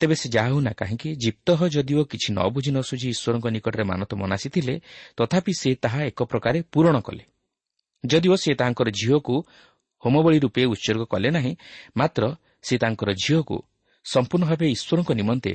ତେବେ 0.00 0.14
ସେ 0.14 0.26
ଯାହା 0.28 0.48
ହେଉନା 0.48 0.72
କାହିଁକି 0.72 1.08
ଜିପ୍ତ 1.16 1.48
ଯଦିଓ 1.74 2.02
କିଛି 2.04 2.28
ନ 2.32 2.38
ବୁଝି 2.54 2.70
ନ 2.70 2.78
ସୁଝି 2.82 3.06
ଈଶ୍ୱରଙ୍କ 3.14 3.46
ନିକଟରେ 3.46 3.84
ମାନତ 3.84 4.10
ମନାସିଥିଲେ 4.14 4.74
ତଥାପି 5.16 5.52
ସେ 5.60 5.70
ତାହା 5.74 6.00
ଏକ 6.10 6.20
ପ୍ରକାରେ 6.22 6.58
ପୂରଣ 6.72 6.96
କଲେ। 7.00 7.24
ଯଦିଓ 8.04 8.34
ସେ 8.36 8.50
ତାଙ୍କର 8.54 8.88
ଝିଅକୁ 8.90 9.34
ହୋମବଳୀ 10.02 10.38
ରୂପେ 10.38 10.62
ଉତ୍ସର୍ଗ 10.64 11.02
କଲେ 11.12 11.28
ନାହିଁ 11.30 11.52
ମାତ୍ର 11.96 12.22
ସେ 12.62 12.74
ତାଙ୍କର 12.78 13.10
ଝିଅକୁ 13.24 13.56
ସମ୍ପୂର୍ଣ୍ଣ 14.04 14.44
ଭାବେ 14.50 14.66
ଈଶ୍ୱରଙ୍କ 14.76 15.10
ନିମନ୍ତେ 15.12 15.52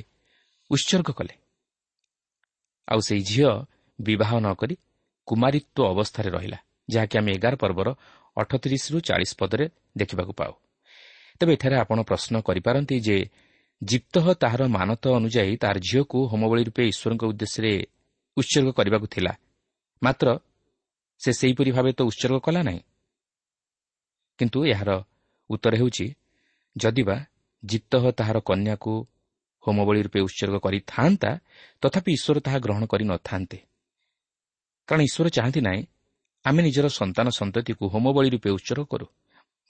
ଉତ୍ସର୍ଗ 0.72 1.10
କଲେ। 1.12 1.34
ଆଉ 2.88 3.00
ସେହି 3.00 3.22
ଝିଅ 3.22 3.50
ବିବାହ 4.00 4.32
ନ 4.40 4.48
କରି 4.54 4.76
କୁମାରିତ୍ୱ 5.28 5.88
ଅବସ୍ଥାରେ 5.94 6.30
ରହିଲା 6.30 6.58
ଯାହାକି 6.90 7.16
ଆମେ 7.20 7.32
ଏଗାର 7.38 7.54
ପର୍ବର 7.56 7.88
ଅଠତିରିଶରୁ 8.38 8.98
ଚାଳିଶ 9.00 9.32
ପଦରେ 9.40 9.66
ଦେଖିବାକୁ 9.98 10.34
ପାଉ। 10.34 10.54
ତେବେ 11.40 11.52
ଏଠାରେ 11.54 11.76
ଆପଣ 11.76 11.98
ପ୍ରଶ୍ନ 12.04 12.34
କରିପାରନ୍ତି 12.42 12.96
ଯେ 13.00 13.18
ଜିପ୍ତ 13.82 14.16
ତାହାର 14.34 14.62
ମାନତ 14.68 15.04
ଅନୁଯାୟୀ 15.10 15.56
ତାହାର 15.58 15.78
ଝିଅକୁ 15.80 16.18
ହୋମବଳୀ 16.32 16.64
ରୂପେ 16.64 16.84
ଈଶ୍ୱରଙ୍କ 16.92 17.24
ଉଦ୍ଦେଶ୍ୟରେ 17.32 17.74
ଉତ୍ସର୍ଗ 18.38 18.70
କରିବାକୁ 18.72 19.08
ଥିଲା। 19.08 19.34
ମାତ୍ର 20.02 20.28
ସେ 21.22 21.32
ସେହିପରି 21.32 21.72
ଭାବେ 21.72 21.92
ତ 21.94 22.02
ଉତ୍ସର୍ଗ 22.02 22.38
କଲା 22.40 22.62
ନାହିଁ। 22.64 22.82
କିନ୍ତୁ 24.40 24.60
ଏହାର 24.66 24.90
ଉତ୍ତର 25.50 25.74
ହେଉଛି 25.76 26.06
ଯଦିବା 26.76 27.16
ଜିପ୍ତ 27.64 27.94
ତାହାର 28.12 28.38
କନ୍ୟାକୁ 28.40 28.94
ହୋମବଳୀ 29.64 30.02
ରୂପେ 30.06 30.20
ଉତ୍ସର୍ଗ 30.28 30.56
କରିଥାନ୍ତା 30.66 31.32
ତଥାପି 31.82 32.12
ଈଶ୍ୱର 32.18 32.38
ତାହା 32.46 32.58
ଗ୍ରହଣ 32.66 32.84
କରିନଥାନ୍ତେ 32.92 33.58
କାରଣ 34.88 35.02
ଈଶ୍ୱର 35.10 35.28
ଚାହାନ୍ତି 35.30 35.62
ନାହିଁ 35.68 35.82
ଆମେ 36.46 36.62
ନିଜର 36.64 36.88
ସନ୍ତାନ 37.00 37.28
ସନ୍ତତିକୁ 37.30 37.84
ହୋମବଳୀ 37.94 38.30
ରୂପେ 38.30 38.50
ଉତ୍ସର୍ଗ 38.58 38.86
କରୁ 38.92 39.06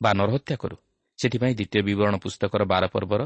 ବା 0.01 0.11
ନରହତ୍ୟା 0.13 0.55
କରୁ। 0.55 0.75
ସେଥିପାଇଁ 1.19 1.53
ଦ୍ୱିତୀୟ 1.59 1.81
ବିବରଣ 1.87 2.15
ପୁସ୍ତକର 2.23 2.61
ବାର 2.71 2.83
ପର୍ବର 2.87 3.21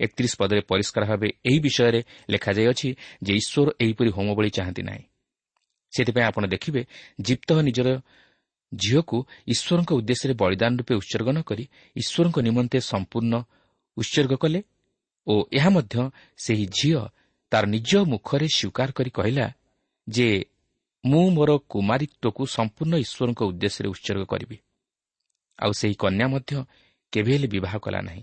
ଏକତିରିଶ 0.00 0.32
ପଦରେ 0.40 0.60
ପରିଷ୍କାର 0.70 1.04
ଭାବେ 1.10 1.28
ଏହି 1.48 1.58
ବିଷୟରେ 1.58 2.00
ଲେଖାଯାଇଅଛି 2.30 2.88
ଯେ 3.22 3.32
ଈଶ୍ୱର 3.40 3.68
ଏହିପରି 3.84 4.10
ହୋମବଳୀ 4.16 4.50
ଚାହାନ୍ତି 4.56 4.82
ନାହିଁ। 4.82 5.04
ସେଥିପାଇଁ 5.92 6.26
ଆପଣ 6.30 6.42
ଦେଖିବେ 6.54 6.82
ଜିପ୍ତ 7.20 7.50
ନିଜର 7.68 7.88
ଝିଅକୁ 8.72 9.18
ଈଶ୍ୱରଙ୍କ 9.52 9.90
ଉଦ୍ଦେଶ୍ୟରେ 9.98 10.34
ବଳିଦାନ 10.42 10.72
ରୂପେ 10.80 10.94
ଉତ୍ସର୍ଗ 11.00 11.28
ନ 11.36 11.38
କରି 11.48 11.64
ଈଶ୍ୱରଙ୍କ 11.96 12.36
ନିମନ୍ତେ 12.46 12.78
ସମ୍ପୂର୍ଣ୍ଣ 12.90 13.34
ଉତ୍ସର୍ଗ 13.98 14.32
କଲେ 14.42 14.60
ଓ 15.26 15.32
ଏହା 15.52 15.70
ମଧ୍ୟ 15.70 15.96
ସେହି 16.38 16.66
ଝିଅ 16.76 17.00
ତାର 17.52 17.64
ନିଜ 17.66 17.90
ମୁଖରେ 18.12 18.46
ସ୍ୱୀକାର 18.48 18.88
କରି 18.92 19.10
କହିଲା 19.10 19.46
ଯେ 20.06 20.28
ମୁଁ 21.04 21.24
ମୋର 21.30 21.50
କୁମାରିତ୍ୱକୁ 21.72 22.42
ସମ୍ପୂର୍ଣ୍ଣ 22.56 22.94
ଈଶ୍ୱରଙ୍କ 23.04 23.40
ଉଦ୍ଦେଶ୍ୟରେ 23.50 23.88
ଉତ୍ସର୍ଗ 23.94 24.22
କରିବି। 24.32 24.56
ଆଉ 25.58 25.72
ସେହି 25.80 25.94
କନ୍ୟା 25.94 26.26
ମଧ୍ୟ 26.28 26.52
କେବେ 27.12 27.30
ହେଲେ 27.32 27.48
ବିବାହ 27.54 27.74
କଲା 27.78 28.00
ନାହିଁ। 28.00 28.22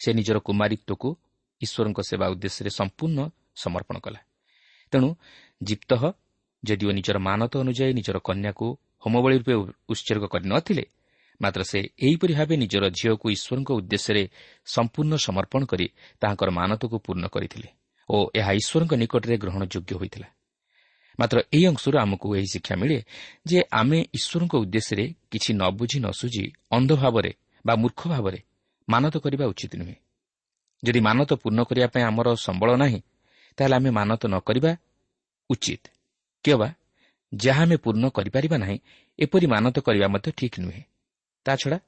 ସେ 0.00 0.08
ନିଜର 0.12 0.38
କୁମାରିତ୍ୱକୁ 0.38 1.08
ଈଶ୍ୱରଙ୍କ 1.60 1.98
ସେବା 2.08 2.26
ଉଦ୍ଦେଶ୍ୟରେ 2.32 2.70
ସମ୍ପୂର୍ଣ୍ଣ 2.78 3.18
ସମର୍ପଣ 3.62 3.96
କଲା। 3.98 4.20
ତେଣୁ 4.92 5.08
ଜିପ୍ତ 5.60 5.92
ଯଦିଓ 6.62 6.90
ନିଜର 6.90 7.16
ମାନତ 7.18 7.52
ଅନୁଯାୟୀ 7.62 7.92
ନିଜର 7.98 8.16
କନ୍ୟାକୁ 8.18 8.66
ହୋମବଳୀ 9.02 9.36
ରୂପେ 9.38 9.54
ଉତ୍ସର୍ଗ 9.88 10.24
କରିନଥିଲେ 10.26 10.84
ମାତ୍ର 11.40 11.62
ସେ 11.62 11.78
ଏହିପରି 11.98 12.32
ଭାବେ 12.34 12.54
ନିଜର 12.56 12.84
ଝିଅକୁ 12.90 13.26
ଈଶ୍ୱରଙ୍କ 13.30 13.70
ଉଦ୍ଦେଶ୍ୟରେ 13.70 14.22
ସମ୍ପୂର୍ଣ୍ଣ 14.66 15.14
ସମର୍ପଣ 15.16 15.60
କରି 15.64 15.86
ତାହାଙ୍କର 16.20 16.48
ମାନତକୁ 16.50 16.96
ପୂର୍ଣ୍ଣ 16.98 17.24
କରିଥିଲେ 17.26 17.68
ଓ 18.08 18.16
ଏହା 18.34 18.52
ଈଶ୍ୱରଙ୍କ 18.52 18.92
ନିକଟରେ 18.94 19.36
ଗ୍ରହଣ 19.38 19.62
ଯୋଗ୍ୟ 19.64 19.92
ହୋଇଥିଲା। 19.94 20.28
ମାତ୍ର 21.18 21.38
ଏହି 21.52 21.64
ଅଂଶରୁ 21.66 21.96
ଆମକୁ 21.98 22.26
ଏହି 22.36 22.48
ଶିକ୍ଷା 22.52 22.74
ମିଳେ 22.76 22.98
ଯେ 23.46 23.58
ଆମେ 23.70 23.98
ଈଶ୍ୱରଙ୍କ 24.14 24.54
ଉଦ୍ଦେଶ୍ୟରେ 24.54 25.04
କିଛି 25.30 25.50
ନ 25.54 25.62
ବୁଝି 25.70 25.98
ନ 26.00 26.06
ଅନ୍ଧ 26.70 26.90
ଭାବରେ 26.94 27.32
ବା 27.66 27.74
ମୂର୍ଖ 27.74 28.00
ଭାବରେ 28.08 28.38
ମାନତ 28.88 29.14
କରିବା 29.18 29.44
ଉଚିତ 29.46 29.72
ନୁହେଁ। 29.76 29.96
ଯଦି 30.82 31.00
ମାନତ 31.00 31.30
ପୂର୍ଣ୍ଣ 31.34 31.60
କରିବା 31.62 31.86
ପାଇଁ 31.86 32.04
ଆମର 32.04 32.28
ସମ୍ବଳ 32.36 32.70
ନାହିଁ 32.76 33.00
ତାହେଲେ 33.58 33.74
ଆମେ 33.76 33.90
ମାନତ 33.90 34.22
ନ 34.26 34.34
କରିବା 34.38 34.72
ଉଚିତ। 35.50 35.82
କିମ୍ବା 36.44 36.68
ଯାହା 37.34 37.62
ଆମେ 37.62 37.76
ପୂର୍ଣ୍ଣ 37.76 38.04
କରିପାରିବା 38.08 38.56
ନାହିଁ 38.58 38.78
ଏପରି 39.18 39.46
ମାନତ 39.46 39.76
କରିବା 39.80 40.06
ମଧ୍ୟ 40.08 40.28
ଠିକ୍ 40.36 40.56
ନୁହେଁ। 40.60 40.82
ତାଛଡ଼ା 41.48 41.78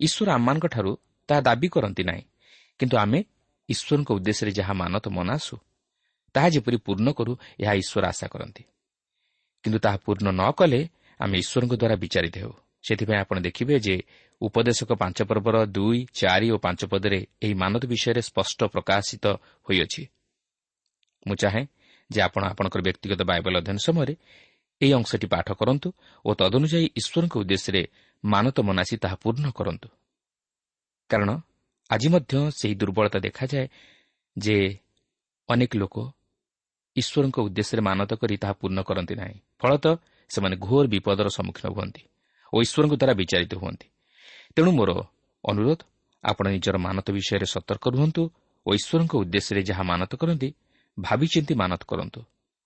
ଈଶ୍ୱର 0.00 0.28
ଆମମାନଙ୍କଠାରୁ 0.36 0.92
ତାହା 1.28 1.40
ଦାବି 1.46 1.68
କରନ୍ତି 1.74 2.02
ନାହିଁ। 2.10 2.24
କିନ୍ତୁ 2.80 2.96
ଆମେ 3.04 3.18
ଈଶ୍ୱରଙ୍କ 3.68 4.08
ଉଦ୍ଦେଶ୍ୟରେ 4.16 4.52
ଯାହା 4.58 4.72
ମାନତ 4.82 5.04
ମନାସୁ 5.16 5.54
ତାହା 6.34 6.48
ଯେପରି 6.54 6.76
ପୂର୍ଣ୍ଣ 6.86 7.08
କରୁ 7.18 7.32
ଏହା 7.62 7.72
ଈଶ୍ୱର 7.82 8.04
ଆଶା 8.12 8.26
କରନ୍ତି। 8.32 8.62
କିନ୍ତୁ 9.64 9.78
ତାହା 9.84 9.96
ପୂର୍ଣ୍ଣ 10.04 10.28
ନ 10.40 10.42
କଲେ 10.58 10.80
ଆମେ 11.20 11.36
ଈଶ୍ୱରଙ୍କ 11.42 11.72
ଦ୍ୱାରା 11.80 11.96
ବିଚାରିତ 12.02 12.36
ହେଉ। 12.42 12.52
ସେଥିପାଇଁ 12.84 13.18
ଆପଣ 13.24 13.36
ଦେଖିବେ 13.46 13.74
ଯେ 13.86 13.96
ଉପଦେଶକ 14.40 14.90
ପାଞ୍ଚ 14.92 15.18
ପର୍ବର 15.30 15.56
ଦୁଇ 15.76 15.98
ଚାରି 16.18 16.48
ଓ 16.54 16.56
ପାଞ୍ଚ 16.64 16.80
ପଦରେ 16.92 17.20
ଏହି 17.44 17.54
ମାନତ 17.62 17.82
ବିଷୟରେ 17.92 18.22
ସ୍ପଷ୍ଟ 18.28 18.58
ପ୍ରକାଶିତ 18.74 19.24
ହୋଇଅଛି। 19.66 20.02
ମୁଁ 21.26 21.36
ଚାହେଁ 21.42 21.64
ଯେ 22.10 22.20
ଆପଣ 22.26 22.42
ଆପଣଙ୍କର 22.52 22.80
ବ୍ୟକ୍ତିଗତ 22.86 23.20
ବାଇବଲ 23.30 23.54
ଅଧ୍ୟୟନ 23.60 23.78
ସମୟରେ 23.86 24.14
ଏହି 24.80 24.92
ଅଂଶଟି 24.98 25.26
ପାଠ 25.34 25.48
କରନ୍ତୁ 25.60 25.88
ଓ 26.24 26.30
ତଦନୁଯାୟୀ 26.40 26.86
ଈଶ୍ୱରଙ୍କ 26.98 27.34
ଉଦ୍ଦେଶ୍ୟରେ 27.42 27.82
ମାନତ 28.24 28.56
ମନାସି 28.60 28.96
ତାହା 28.96 29.16
ପୂର୍ଣ୍ଣ 29.22 29.46
କରନ୍ତୁ। 29.50 29.88
କାରଣ 31.10 31.30
ଆଜି 31.90 32.08
ମଧ୍ୟ 32.08 32.34
ସେହି 32.58 32.74
ଦୁର୍ବଳତା 32.74 33.18
ଦେଖାଯାଏ 33.18 33.66
ଯେ 34.36 34.56
ଅନେକ 35.48 35.72
ଲୋକ 35.76 35.96
ଈଶ୍ୱରଙ୍କ 36.96 37.36
ଉଦ୍ଦେଶ୍ୟରେ 37.46 37.82
ମାନତ 37.88 38.10
କରି 38.20 38.36
ତାହା 38.42 38.54
ପୂର୍ଣ୍ଣ 38.60 38.80
କରନ୍ତି 38.88 39.14
ନାହିଁ। 39.14 39.36
ଫଳତଃ 39.60 39.94
ସେମାନେ 40.30 40.56
ଘୋର 40.56 40.84
ବିପଦର 40.94 41.26
ସମ୍ମୁଖୀନ 41.28 41.66
ହୁଅନ୍ତି 41.76 42.02
ଓ 42.52 42.56
ଈଶ୍ୱରଙ୍କ 42.64 42.94
ଦ୍ୱାରା 43.00 43.14
ବିଚାରିତ 43.20 43.52
ହୁଅନ୍ତି। 43.54 43.86
ତେଣୁ 44.54 44.70
ମୋର 44.78 44.90
ଅନୁରୋଧ 45.44 45.80
ଆପଣ 46.24 46.44
ନିଜର 46.54 46.76
ମାନତ 46.78 47.06
ବିଷୟରେ 47.10 47.46
ସତର୍କ 47.54 47.84
ରୁହନ୍ତୁ 47.94 48.22
ଓ 48.66 48.68
ଈଶ୍ୱରଙ୍କ 48.78 49.12
ଉଦ୍ଦେଶ୍ୟରେ 49.22 49.62
ଯାହା 49.62 49.82
ମାନତ 49.82 50.12
କରନ୍ତି 50.20 50.48
ଭାବିଚିନ୍ତି 50.98 51.54
ମାନତ 51.54 51.82
କରନ୍ତୁ 51.90 52.20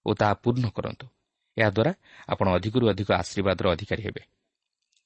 ଓ 0.07 0.11
ତାହା 0.21 0.35
ପୂର୍ଣ୍ଣ 0.43 0.67
କରନ୍ତୁ। 0.77 1.07
ଏହାଦ୍ୱାରା 1.57 1.93
ଆପଣ 2.29 2.47
ଅଧିକରୁ 2.57 2.85
ଅଧିକ 2.93 3.09
ଆଶୀର୍ବାଦର 3.23 3.67
ଅଧିକାରୀ 3.75 4.03
ହେବେ। 4.03 4.23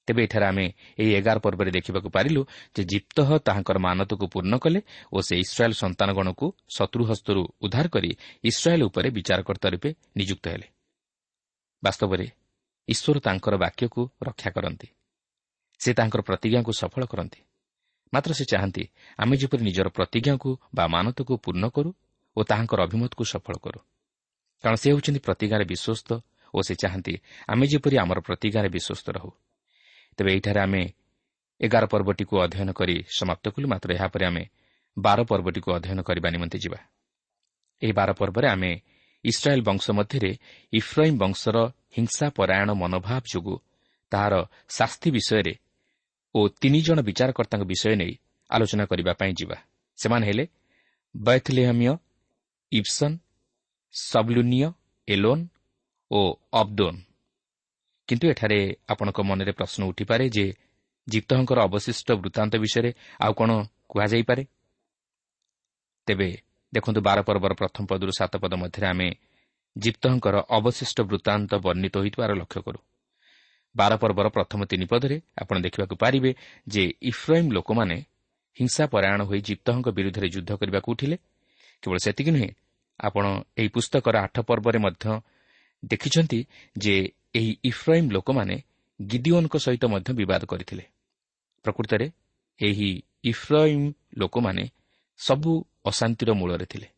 ତେବେ 0.09 0.21
ଏଠାରେ 0.23 0.47
ଆମେ 0.47 0.66
ଏହି 0.99 1.11
ଏଗାର 1.14 1.38
ପର୍ବରେ 1.38 1.71
ଦେଖିବାକୁ 1.71 2.09
ପାରିଲୁ 2.11 2.40
ଯେ 2.76 2.83
ଜିପ୍ତ 2.85 3.16
ତାହାଙ୍କର 3.38 3.78
ମାନତକୁ 3.78 4.25
ପୂର୍ଣ୍ଣ 4.26 4.54
କଲେ 4.59 4.80
ଓ 5.12 5.19
ସେ 5.21 5.35
ଇସ୍ରାଏଲ୍ 5.37 5.76
ସନ୍ତାନଗଣକୁ 5.82 6.47
ଶତ୍ରୁ 6.69 7.02
ହସ୍ତରୁ 7.04 7.43
ଉଦ୍ଧାର 7.63 7.86
କରି 7.89 8.10
ଇସ୍ରାଏଲ୍ 8.45 8.82
ଉପରେ 8.82 9.08
ବିଚାରକର୍ତ୍ତା 9.10 9.69
ରୂପେ 9.69 9.91
ନିଯୁକ୍ତ 10.17 10.45
ହେଲେ। 10.49 10.67
ବାସ୍ତବରେ 11.82 12.26
ଈଶ୍ୱର 12.89 13.17
ତାଙ୍କର 13.21 13.54
ବାକ୍ୟକୁ 13.56 14.00
ରକ୍ଷା 14.23 14.50
କରନ୍ତି। 14.50 14.89
ସେ 15.80 15.91
ତାଙ୍କର 15.95 16.21
ପ୍ରତିଜ୍ଞାକୁ 16.21 16.71
ସଫଳ 16.73 17.02
କରନ୍ତି। 17.06 17.41
ମାତ୍ର 18.13 18.30
ସେ 18.32 18.45
ଚାହାନ୍ତି 18.45 18.84
ଆମେ 19.19 19.34
ଯେପରି 19.36 19.63
ନିଜର 19.65 19.89
ପ୍ରତିଜ୍ଞାକୁ 19.89 20.50
ବା 20.75 20.84
ମାନତକୁ 20.86 21.32
ପୂର୍ଣ୍ଣ 21.36 21.65
କରୁ 21.69 21.91
ଓ 22.36 22.41
ତାହାଙ୍କର 22.43 22.80
ଅଭିମତକୁ 22.86 23.23
ସଫଳ 23.25 23.54
କରୁ। 23.65 23.80
କାରଣ 24.65 24.76
ସେ 24.76 24.86
ହେଉଛନ୍ତି 24.91 25.21
ପ୍ରତିଜ୍ଞାରେ 25.21 25.65
ବିଶ୍ୱସ୍ତ 25.65 26.10
ଓ 26.54 26.58
ସେ 26.63 26.75
ଚାହାନ୍ତି 26.75 27.15
ଆମେ 27.49 27.65
ଯେପରି 27.67 27.97
ଆମର 27.99 28.19
ପ୍ରତିଜ୍ଞାରେ 28.21 28.69
ବିଶ୍ୱସ୍ତ 28.69 29.06
ରହୁ। 29.10 29.30
ତେବେ 30.21 30.30
ଏହିଠାରେ 30.33 30.61
ଆମେ 30.61 30.83
ଏଗାର 31.61 31.85
ପର୍ବଟିକୁ 31.93 32.35
ଅଧ୍ୟୟନ 32.45 32.71
କରି 32.76 32.97
ସମାପ୍ତ 33.19 33.45
କଲୁ। 33.56 33.67
ମାତ୍ର 33.73 33.89
ଏହାପରେ 33.97 34.25
ଆମେ 34.30 34.45
ବାର 34.97 35.19
ପର୍ବଟିକୁ 35.25 35.69
ଅଧ୍ୟୟନ 35.76 36.00
କରିବା 36.09 36.28
ନିମନ୍ତେ 36.35 36.59
ଯିବା। 36.65 36.78
ଏହି 37.83 37.93
ବାର 37.99 38.11
ପର୍ବରେ 38.21 38.47
ଆମେ 38.54 38.73
ଇସ୍ରାଏଲ୍ 39.25 39.65
ବଂଶ 39.69 39.85
ମଧ୍ୟରେ 39.99 40.33
ଇଫ୍ରାଇମ୍ 40.73 41.17
ବଂଶର 41.23 41.56
ହିଂସା 41.97 42.26
ପରାୟଣ 42.37 42.69
ମନୋଭାବ 42.83 43.25
ଯୋଗୁଁ 43.33 43.56
ତାହାର 44.13 44.35
ଶାସ୍ତି 44.69 45.09
ବିଷୟରେ 45.17 45.54
ଓ 46.35 46.41
ତିନି 46.61 46.80
ଜଣ 46.87 46.99
ବିଚାରକର୍ତ୍ତାଙ୍କ 47.09 47.65
ବିଷୟ 47.73 47.95
ନେଇ 48.00 48.13
ଆଲୋଚନା 48.50 48.85
କରିବା 48.91 49.13
ପାଇଁ 49.21 49.33
ଯିବା। 49.41 49.56
ସେମାନେ 49.99 50.25
ହେଲେ 50.28 50.45
ବୈଥଲେହମିୟ 51.15 51.93
ଇପ୍ସନ୍ 52.73 53.17
ସବ୍ଲୁନିୟ 53.95 54.69
ଏଲୋନ୍ 55.09 55.43
ଓ 56.11 56.21
ଅବ୍ଦୋନ୍। 56.52 56.99
କିନ୍ତୁ 58.10 58.26
ଏଠାରେ 58.28 58.58
ଆପଣଙ୍କ 58.88 59.18
ମନରେ 59.23 59.52
ପ୍ରଶ୍ନ 59.52 59.80
ଉଠିପାରେ 59.86 60.25
ଯେ 60.28 60.46
ଜିପ୍ତଙ୍କର 61.08 61.58
ଅବଶିଷ୍ଟ 61.62 62.08
ବୃତ୍ତାନ୍ତ 62.23 62.54
ବିଷୟରେ 62.56 62.90
ଆଉ 63.20 63.32
କ'ଣ 63.34 63.50
କୁହାଯାଇପାରେ? 63.88 64.42
ତେବେ 66.06 66.28
ଦେଖନ୍ତୁ 66.73 67.00
ବାର 67.00 67.18
ପର୍ବର 67.23 67.52
ପ୍ରଥମ 67.54 67.82
ପଦରୁ 67.86 68.12
ସାତ 68.18 68.32
ପଦ 68.36 68.52
ମଧ୍ୟରେ 68.54 68.86
ଆମେ 68.86 69.08
ଜିପ୍ତଙ୍କର 69.78 70.36
ଅବଶିଷ୍ଟ 70.50 70.99
ବୃତ୍ତାନ୍ତ 71.00 71.52
ବର୍ଣ୍ଣିତ 71.54 71.94
ହୋଇଥିବାର 71.96 72.30
ଲକ୍ଷ୍ୟ 72.34 72.60
କରୁ। 72.66 72.80
ବାର 73.75 73.92
ପର୍ବର 73.96 74.26
ପ୍ରଥମ 74.28 74.60
ତିନି 74.64 74.86
ପଦରେ 74.86 75.16
ଆପଣ 75.38 75.56
ଦେଖିବାକୁ 75.60 75.94
ପାରିବେ 75.96 76.30
ଯେ 76.68 76.82
ଇଫ୍ରାଇମ୍ 77.02 77.50
ଲୋକମାନେ 77.52 77.96
ହିଂସା 78.56 78.84
ପରାୟଣ 78.86 79.20
ହୋଇ 79.23 79.40
ଜିପ୍ତଙ୍କ 79.40 79.86
ବିରୁଦ୍ଧରେ 79.96 80.28
ଯୁଦ୍ଧ 80.34 80.50
କରିବାକୁ 80.60 80.88
ଉଠିଲେ। 80.92 81.16
କେବଳ 81.82 81.99
ସେତିକି 81.99 82.30
ନୁହେଁ 82.30 82.50
ଆପଣ 83.00 83.25
ଏହି 83.56 83.68
ପୁସ୍ତକର 83.68 84.14
ଆଠ 84.26 84.36
ପର୍ବରେ 84.40 84.78
ମଧ୍ୟ 84.78 85.06
ଦେଖିଛନ୍ତି 85.84 86.47
ଯେ 86.78 87.12
ଏହି 87.34 87.56
ଇଫ୍ରାଇମ୍ 87.64 88.10
ଲୋକମାନେ 88.10 88.62
ଗିଦିଓନ୍ଙ୍କ 89.02 89.56
ସହିତ 89.56 89.84
ମଧ୍ୟ 89.84 90.12
ବିବାଦ 90.12 90.45
କରିଥିଲେ। 90.45 90.84
ପ୍ରକୃତରେ 91.62 92.10
ଏହି 92.62 93.02
ଇଫ୍ରାଇମ୍ 93.25 93.93
ଲୋକମାନେ 94.16 94.69
ସବୁ 95.19 95.64
ଅଶାନ୍ତିର 95.86 96.32
ମୂଳରେ 96.32 96.66
ଥିଲେ। 96.66 96.88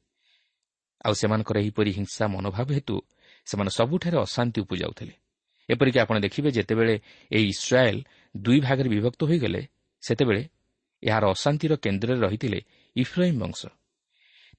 ଆଉ 1.04 1.12
ସେମାନଙ୍କର 1.12 1.58
ଏହିପରି 1.58 1.90
ହିଂସା 1.90 2.26
ମନୋଭାବ 2.26 2.72
ହେତୁ 2.72 3.00
ସେମାନେ 3.44 3.70
ସବୁଠାରେ 3.70 4.18
ଅଶାନ୍ତି 4.18 4.60
ଉପୁଜାଉଥିଲେ। 4.60 5.12
ଏପରିକି 5.70 5.98
ଆପଣ 5.98 6.18
ଦେଖିବେ 6.18 6.50
ଯେତେବେଳେ 6.50 7.00
ଏହି 7.32 7.48
ଇସ୍ରାଏଲ୍ 7.48 8.04
ଦୁଇ 8.36 8.60
ଭାଗରେ 8.60 8.88
ବିଭକ୍ତ 8.88 9.24
ହୋଇଗଲେ 9.24 9.66
ସେତେବେଳେ 10.00 10.48
ଏହାର 11.02 11.24
ଅଶାନ୍ତିର 11.30 11.76
କେନ୍ଦ୍ରରେ 11.76 12.20
ରହିଥିଲେ 12.20 12.60
ଇଫ୍ରାଇମ୍ 12.96 13.38
ବଂଶ। 13.38 13.66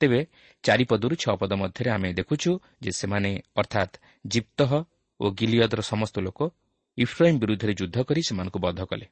ତେବେ 0.03 0.19
ଚାରିପଦରୁ 0.63 1.15
ଛଅ 1.15 1.35
ପଦ 1.41 1.51
ମଧ୍ୟରେ 1.53 1.89
ଆମେ 1.89 2.09
ଦେଖୁଛୁ 2.13 2.51
ଯେ 2.81 2.91
ସେମାନେ 2.91 3.31
ଅର୍ଥାତ୍ 3.55 3.93
ଜିପ୍ତହ 4.25 4.71
ଓ 5.19 5.25
ଗିଲିୟଦର 5.39 5.81
ସମସ୍ତ 5.81 6.15
ଲୋକ 6.19 6.39
ଇଫ୍ରାଇମ୍ 6.97 7.39
ବିରୁଦ୍ଧରେ 7.39 7.73
ଯୁଦ୍ଧ 7.73 7.97
କରି 8.03 8.21
ସେମାନଙ୍କୁ 8.21 8.59
ବଧ 8.59 8.79
କଲେ। 8.85 9.05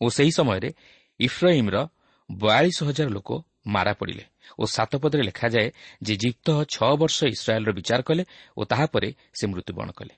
ଓ 0.00 0.06
ସେହି 0.08 0.32
ସମୟରେ 0.38 0.70
ଇଫ୍ରାଇମ୍ର 1.20 1.76
ବୟାଳିଶ 2.30 2.78
ହଜାର 2.88 3.08
ଲୋକ 3.08 3.30
ମାରା 3.66 3.92
ପଡ଼ିଲେ 3.92 4.24
ଓ 4.58 4.62
ସାତପଦରେ 4.66 5.22
ଲେଖାଯାଏ 5.22 5.68
ଯେ 6.02 6.14
ଜିପ୍ତ 6.16 6.48
ଛଅ 6.74 6.90
ବର୍ଷ 6.96 7.18
ଇସ୍ରାଏଲ୍ର 7.34 7.70
ବିଚାର 7.72 8.00
କଲେ 8.02 8.22
ଓ 8.56 8.60
ତାହାପରେ 8.64 9.08
ସେ 9.38 9.44
ମୃତ୍ୟୁବରଣ 9.46 9.90
କଲେ। 9.90 10.14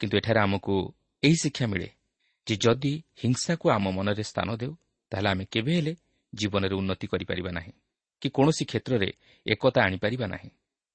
କିନ୍ତୁ 0.00 0.14
ଏଠାରେ 0.18 0.40
ଆମକୁ 0.40 0.74
ଏହି 1.22 1.36
ଶିକ୍ଷା 1.42 1.66
ମିଳେ 1.66 1.88
ଯେ 2.46 2.54
ଯଦି 2.56 2.92
ହିଂସାକୁ 3.22 3.64
ଆମ 3.70 3.84
ମନରେ 3.90 4.22
ସ୍ଥାନ 4.22 4.48
ଦେଉ 4.56 4.72
ତାହେଲେ 5.12 5.28
ଆମେ 5.28 5.44
କେବେ 5.52 5.72
ହେଲେ 5.76 5.92
ଜୀବନରେ 6.32 6.74
ଉନ୍ନତି 6.74 7.06
କରିପାରିବା 7.06 7.50
ନାହିଁ। 7.50 7.72
କି 8.26 8.30
କୌଣସି 8.34 8.64
କ୍ଷେତ୍ରରେ 8.64 9.08
ଏକତା 9.46 9.80
ଆଣିପାରିବା 9.86 10.26
ନାହିଁ। 10.26 10.50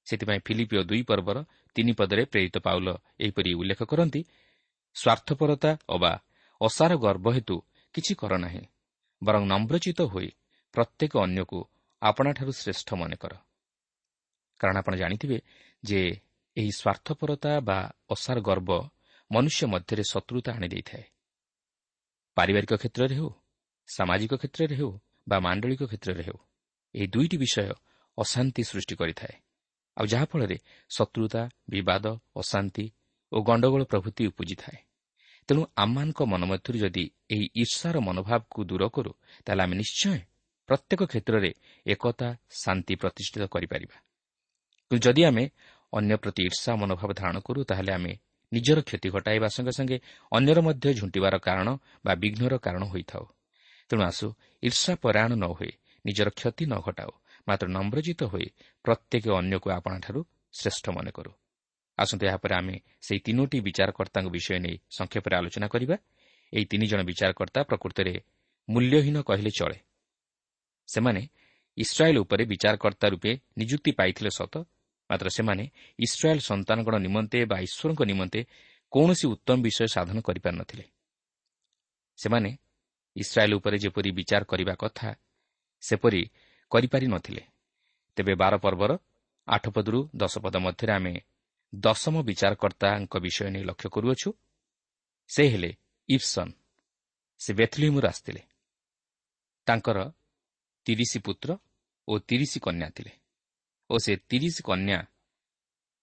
ସେଥିପାଇଁ 0.06 0.40
ଫିଲିପିଓ 0.46 0.82
ଦୁଇ 0.82 1.02
ପର୍ବର 1.02 1.38
ତିନି 1.76 1.92
ପଦରେ 1.98 2.22
ପ୍ରେରିତ 2.24 2.56
ପାଉଲ 2.58 2.88
ଏହିପରି 3.20 3.50
ଉଲ୍ଲେଖ 3.54 3.80
କରନ୍ତି 3.82 4.20
ସ୍ୱାର୍ଥପରତା 4.96 5.70
ଅବା 5.88 6.12
ଅସାର 6.60 6.92
ଗର୍ବ 6.96 7.26
ହେତୁ 7.32 7.56
କିଛି 7.94 8.12
କର 8.14 8.32
ନାହିଁ 8.36 8.64
ବରଂ 9.22 9.42
ନମ୍ରଚିତ 9.46 10.00
ହୋଇ 10.02 10.28
ପ୍ରତ୍ୟେକ 10.74 11.12
ଅନ୍ୟକୁ 11.24 11.58
ଆପଣାଠାରୁ 12.02 12.52
ଶ୍ରେଷ୍ଠ 12.52 12.88
ମନେ 12.94 13.16
କର। 13.16 13.32
କାରଣ 14.60 14.76
ଆପଣ 14.78 14.94
ଜାଣିଥିବେ 14.96 15.38
ଯେ 15.82 16.00
ଏହି 16.56 16.72
ସ୍ୱାର୍ଥପରତା 16.80 17.52
ବା 17.60 17.78
ଅସାର 18.10 18.38
ଗର୍ବ 18.40 18.70
ମନୁଷ୍ୟ 19.30 19.64
ମଧ୍ୟରେ 19.66 20.04
ଶତ୍ରୁତା 20.12 20.50
ଆଣିଦେଇଥାଏ 20.52 21.04
ପାରିବାରିକ 22.36 22.72
କ୍ଷେତ୍ରରେ 22.74 23.14
ହେଉ 23.14 23.30
ସାମାଜିକ 23.88 24.32
କ୍ଷେତ୍ରରେ 24.34 24.74
ହେଉ 24.76 24.90
ବା 25.28 25.36
ମାଣ୍ଡଳିକ 25.40 25.82
କ୍ଷେତ୍ରରେ 25.82 26.22
ହେଉ। 26.22 26.38
ଏହି 26.94 27.06
ଦୁଇଟି 27.06 27.36
ବିଷୟ 27.36 27.68
ଅଶାନ୍ତି 28.18 28.62
ସୃଷ୍ଟି 28.62 28.94
କରିଥାଏ। 28.94 29.34
ଆଉ 29.96 30.06
ଯାହାଫଳରେ 30.06 30.56
ଶତ୍ରୁତା 30.90 31.42
ବିବାଦ 31.68 32.04
ଅଶାନ୍ତି 32.36 32.84
ଓ 33.32 33.36
ଗଣ୍ଡଗୋଳ 33.42 33.82
ପ୍ରଭୃତି 33.84 34.22
ଉପୁଜିଥାଏ। 34.26 34.78
ତେଣୁ 35.48 35.62
ଆମମାନଙ୍କ 35.76 36.20
ମନ 36.22 36.42
ମଧ୍ୟରୁ 36.44 36.78
ଯଦି 36.78 37.04
ଏହି 37.30 37.46
ଈର୍ଷାର 37.54 37.96
ମନୋଭାବକୁ 37.98 38.58
ଦୂର 38.64 38.82
କରୁ 38.88 39.12
ତାହେଲେ 39.46 39.62
ଆମେ 39.62 39.74
ନିଶ୍ଚୟ 39.76 40.18
ପ୍ରତ୍ୟେକ 40.68 41.00
କ୍ଷେତ୍ରରେ 41.02 41.50
ଏକତା 41.86 42.28
ଶାନ୍ତି 42.62 42.94
ପ୍ରତିଷ୍ଠିତ 42.94 43.44
କରିପାରିବା। 43.44 43.96
କିନ୍ତୁ 44.90 44.96
ଯଦି 45.04 45.22
ଆମେ 45.24 45.44
ଅନ୍ୟ 45.92 46.14
ପ୍ରତି 46.16 46.42
ଈର୍ଷା 46.48 46.72
ମନୋଭାବ 46.76 47.10
ଧାରଣ 47.12 47.36
କରୁ 47.40 47.60
ତାହେଲେ 47.64 47.92
ଆମେ 47.92 48.12
ନିଜର 48.52 48.78
କ୍ଷତି 48.80 49.08
ଘଟାଇବା 49.10 49.48
ସଙ୍ଗେ 49.48 49.72
ସଙ୍ଗେ 49.78 49.96
ଅନ୍ୟର 50.32 50.58
ମଧ୍ୟ 50.60 50.88
ଝୁଣ୍ଟିବାର 50.98 51.34
କାରଣ 51.38 51.68
ବା 52.04 52.12
ବିଘ୍ନର 52.14 52.54
କାରଣ 52.58 52.82
ହୋଇଥାଉ। 52.84 53.24
ତେଣୁ 53.90 54.02
ଆସୁ 54.02 54.26
ଈର୍ଷା 54.62 54.92
ପରାୟଣ 55.02 55.32
ନ 55.34 55.44
ହୋଇ 55.52 55.72
ନିଜର 56.04 56.28
କ୍ଷତି 56.30 56.64
ନ 56.66 56.74
ଘଟାଉ। 56.86 57.12
ମାତ୍ର 57.48 57.66
ନମ୍ରଜିତ 57.68 58.20
ହୋଇ 58.32 58.46
ପ୍ରତ୍ୟେକ 58.84 59.24
ଅନ୍ୟକୁ 59.40 59.68
ଆପଣଙ୍କଠାରୁ 59.76 60.20
ଶ୍ରେଷ୍ଠ 60.58 60.84
ମନେ 60.96 61.10
କରୁ। 61.16 61.32
ଆସନ୍ତୁ 61.98 62.24
ଏହାପରେ 62.26 62.54
ଆମେ 62.54 62.76
ସେହି 63.06 63.20
ତିନୋଟି 63.26 63.58
ବିଚାରକର୍ତ୍ତାଙ୍କ 63.60 64.28
ବିଷୟ 64.28 64.58
ନେଇ 64.64 64.76
ସଂକ୍ଷେପରେ 64.98 65.34
ଆଲୋଚନା 65.38 65.66
କରିବା। 65.74 65.96
ଏହି 66.52 66.64
ତିନି 66.64 66.86
ଜଣ 66.86 67.00
ବିଚାରକର୍ତ୍ତା 67.10 67.60
ପ୍ରକୃତରେ 67.70 68.14
ମୂଲ୍ୟହୀନ 68.68 69.16
କହିଲେ 69.28 69.50
ଚଳେ। 69.58 69.78
ସେମାନେ 70.88 71.22
ଇସ୍ରାଏଲ୍ 71.78 72.18
ଉପରେ 72.18 72.42
ବିଚାରକର୍ତ୍ତା 72.44 73.06
ରୂପେ 73.08 73.32
ନିଯୁକ୍ତି 73.58 73.90
ପାଇଥିଲେ 73.98 74.30
ସତ 74.30 74.54
ମାତ୍ର 75.10 75.28
ସେମାନେ 75.28 75.64
ଇସ୍ରାଏଲ୍ 75.98 76.42
ସନ୍ତାନଗଣ 76.50 76.94
ନିମନ୍ତେ 77.06 77.38
ବା 77.50 77.56
ଈଶ୍ୱରଙ୍କ 77.66 78.02
ନିମନ୍ତେ 78.02 78.40
କୌଣସି 78.92 79.26
ଉତ୍ତମ 79.34 79.56
ବିଷୟ 79.62 79.86
ସାଧନ 79.86 80.18
କରିପାରିନଥିଲେ 80.20 80.84
ସେମାନେ 82.18 82.50
ଇସ୍ରାଏଲ୍ 83.16 83.54
ଉପରେ 83.54 83.76
ଯେପରି 83.84 84.10
ବିଚାର 84.18 84.42
କରିବା 84.44 84.74
କଥା 84.74 85.08
ସେପରି 85.86 86.22
କରିପାରି 86.70 87.06
ନଥିଲେ। 87.06 87.42
ତେବେ 88.16 88.34
ବାର 88.34 88.54
ପର୍ବର 88.56 88.92
ଆଠ 89.48 89.64
ପଦରୁ 89.68 90.00
ଦଶ 90.16 90.34
ପଦ 90.38 90.56
ମଧ୍ୟରେ 90.56 90.92
ଆମେ 90.92 91.14
ଦଶମ 91.74 92.14
ବିଚାରକର୍ତ୍ତାଙ୍କ 92.22 93.14
ବିଷୟ 93.16 93.48
ନେଇ 93.50 93.64
ଲକ୍ଷ୍ୟ 93.64 93.88
କରୁଅଛୁ। 93.88 94.28
ସେ 95.28 95.42
ହେଲେ 95.48 95.70
ଇପ୍ସନ୍। 96.08 96.52
ସେ 97.38 97.50
ବେଥଲିମରୁ 97.54 98.06
ଆସିଥିଲେ। 98.08 98.42
ତାଙ୍କର 99.66 99.98
ତିରିଶ 100.86 101.12
ପୁତ୍ର 101.24 101.50
ଓ 102.08 102.12
ତିରିଶ 102.18 102.52
କନ୍ୟା 102.58 102.88
ଥିଲେ 102.90 103.12
ଓ 103.90 103.94
ସେ 103.98 104.12
ତିରିଶ 104.16 104.56
କନ୍ୟା 104.62 104.98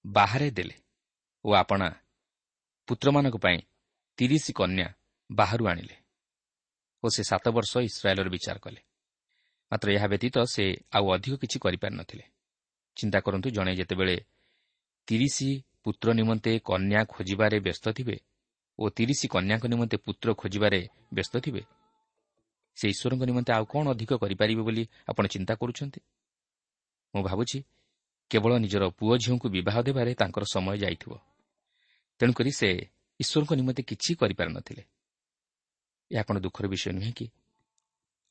ବାହାରେ 0.06 0.52
ଦେଲେ 0.52 0.76
ଓ 1.46 1.50
ଆପଣା 1.54 1.88
ପୁତ୍ରମାନଙ୍କ 2.88 3.36
ପାଇଁ 3.36 3.60
ତିରିଶ 4.18 4.46
କନ୍ୟା 4.56 4.88
ବାହାରୁ 5.32 5.64
ଆଣିଲେ 5.68 5.96
ଓ 7.04 7.08
ସେ 7.10 7.22
ସାତ 7.24 7.46
ବର୍ଷ 7.50 7.72
ଇସ୍ରାଏଲ୍ର 7.78 8.30
ବିଚାର 8.30 8.58
କଲେ। 8.58 8.82
ମାତ୍ର 9.72 9.88
ଏହା 9.92 10.08
ବ୍ୟତୀତ 10.08 10.36
ସେ 10.46 10.66
ଆଉ 10.92 11.06
ଅଧିକ 11.14 11.34
କିଛି 11.42 11.58
କରିପାରିନଥିଲେ 11.60 12.26
ଚିନ୍ତା 12.98 13.20
କରନ୍ତୁ 13.20 13.48
ଜଣେ 13.50 13.74
ଯେତେବେଳେ 13.76 14.16
ତିରିଶ 15.08 15.38
ପୁତ୍ର 15.84 16.08
ନିମନ୍ତେ 16.14 16.52
କନ୍ୟା 16.60 17.02
ଖୋଜିବାରେ 17.06 17.58
ବ୍ୟସ୍ତ 17.60 17.86
ଥିବେ 17.98 18.18
ଓ 18.80 18.84
ତିରିଶ 18.90 19.22
କନ୍ୟାଙ୍କ 19.26 19.66
ନିମନ୍ତେ 19.68 19.98
ପୁତ୍ର 19.98 20.28
ଖୋଜିବାରେ 20.34 20.80
ବ୍ୟସ୍ତ 21.14 21.36
ଥିବେ 21.40 21.62
ସେ 22.78 22.86
ଈଶ୍ୱରଙ୍କ 22.90 23.24
ନିମନ୍ତେ 23.26 23.52
ଆଉ 23.54 23.66
କ'ଣ 23.66 23.86
ଅଧିକ 23.90 24.12
କରିପାରିବେ 24.14 24.62
ବୋଲି 24.62 24.84
ଆପଣ 25.08 25.24
ଚିନ୍ତା 25.28 25.54
କରୁଛନ୍ତି? 25.56 26.00
ମୁଁ 27.14 27.24
ଭାବୁଛି 27.24 27.58
କେବଳ 28.32 28.52
ନିଜର 28.58 28.84
ପୁଅ 28.90 29.14
ଝିଅଙ୍କୁ 29.18 29.48
ବିବାହ 29.50 29.76
ଦେବାରେ 29.82 30.12
ତାଙ୍କର 30.16 30.44
ସମୟ 30.54 30.76
ଯାଇଥିବ। 30.78 31.12
ତେଣୁକରି 32.20 32.52
ସେ 32.52 32.70
ଈଶ୍ୱରଙ୍କ 33.20 33.52
ନିମନ୍ତେ 33.54 33.82
କିଛି 33.84 34.12
କରିପାରିନଥିଲେ 34.16 34.84
ଏହା 36.12 36.24
କ'ଣ 36.24 36.36
ଦୁଃଖର 36.40 36.66
ବିଷୟ 36.68 36.92
ନୁହେଁ 36.98 37.14
କି? 37.14 37.26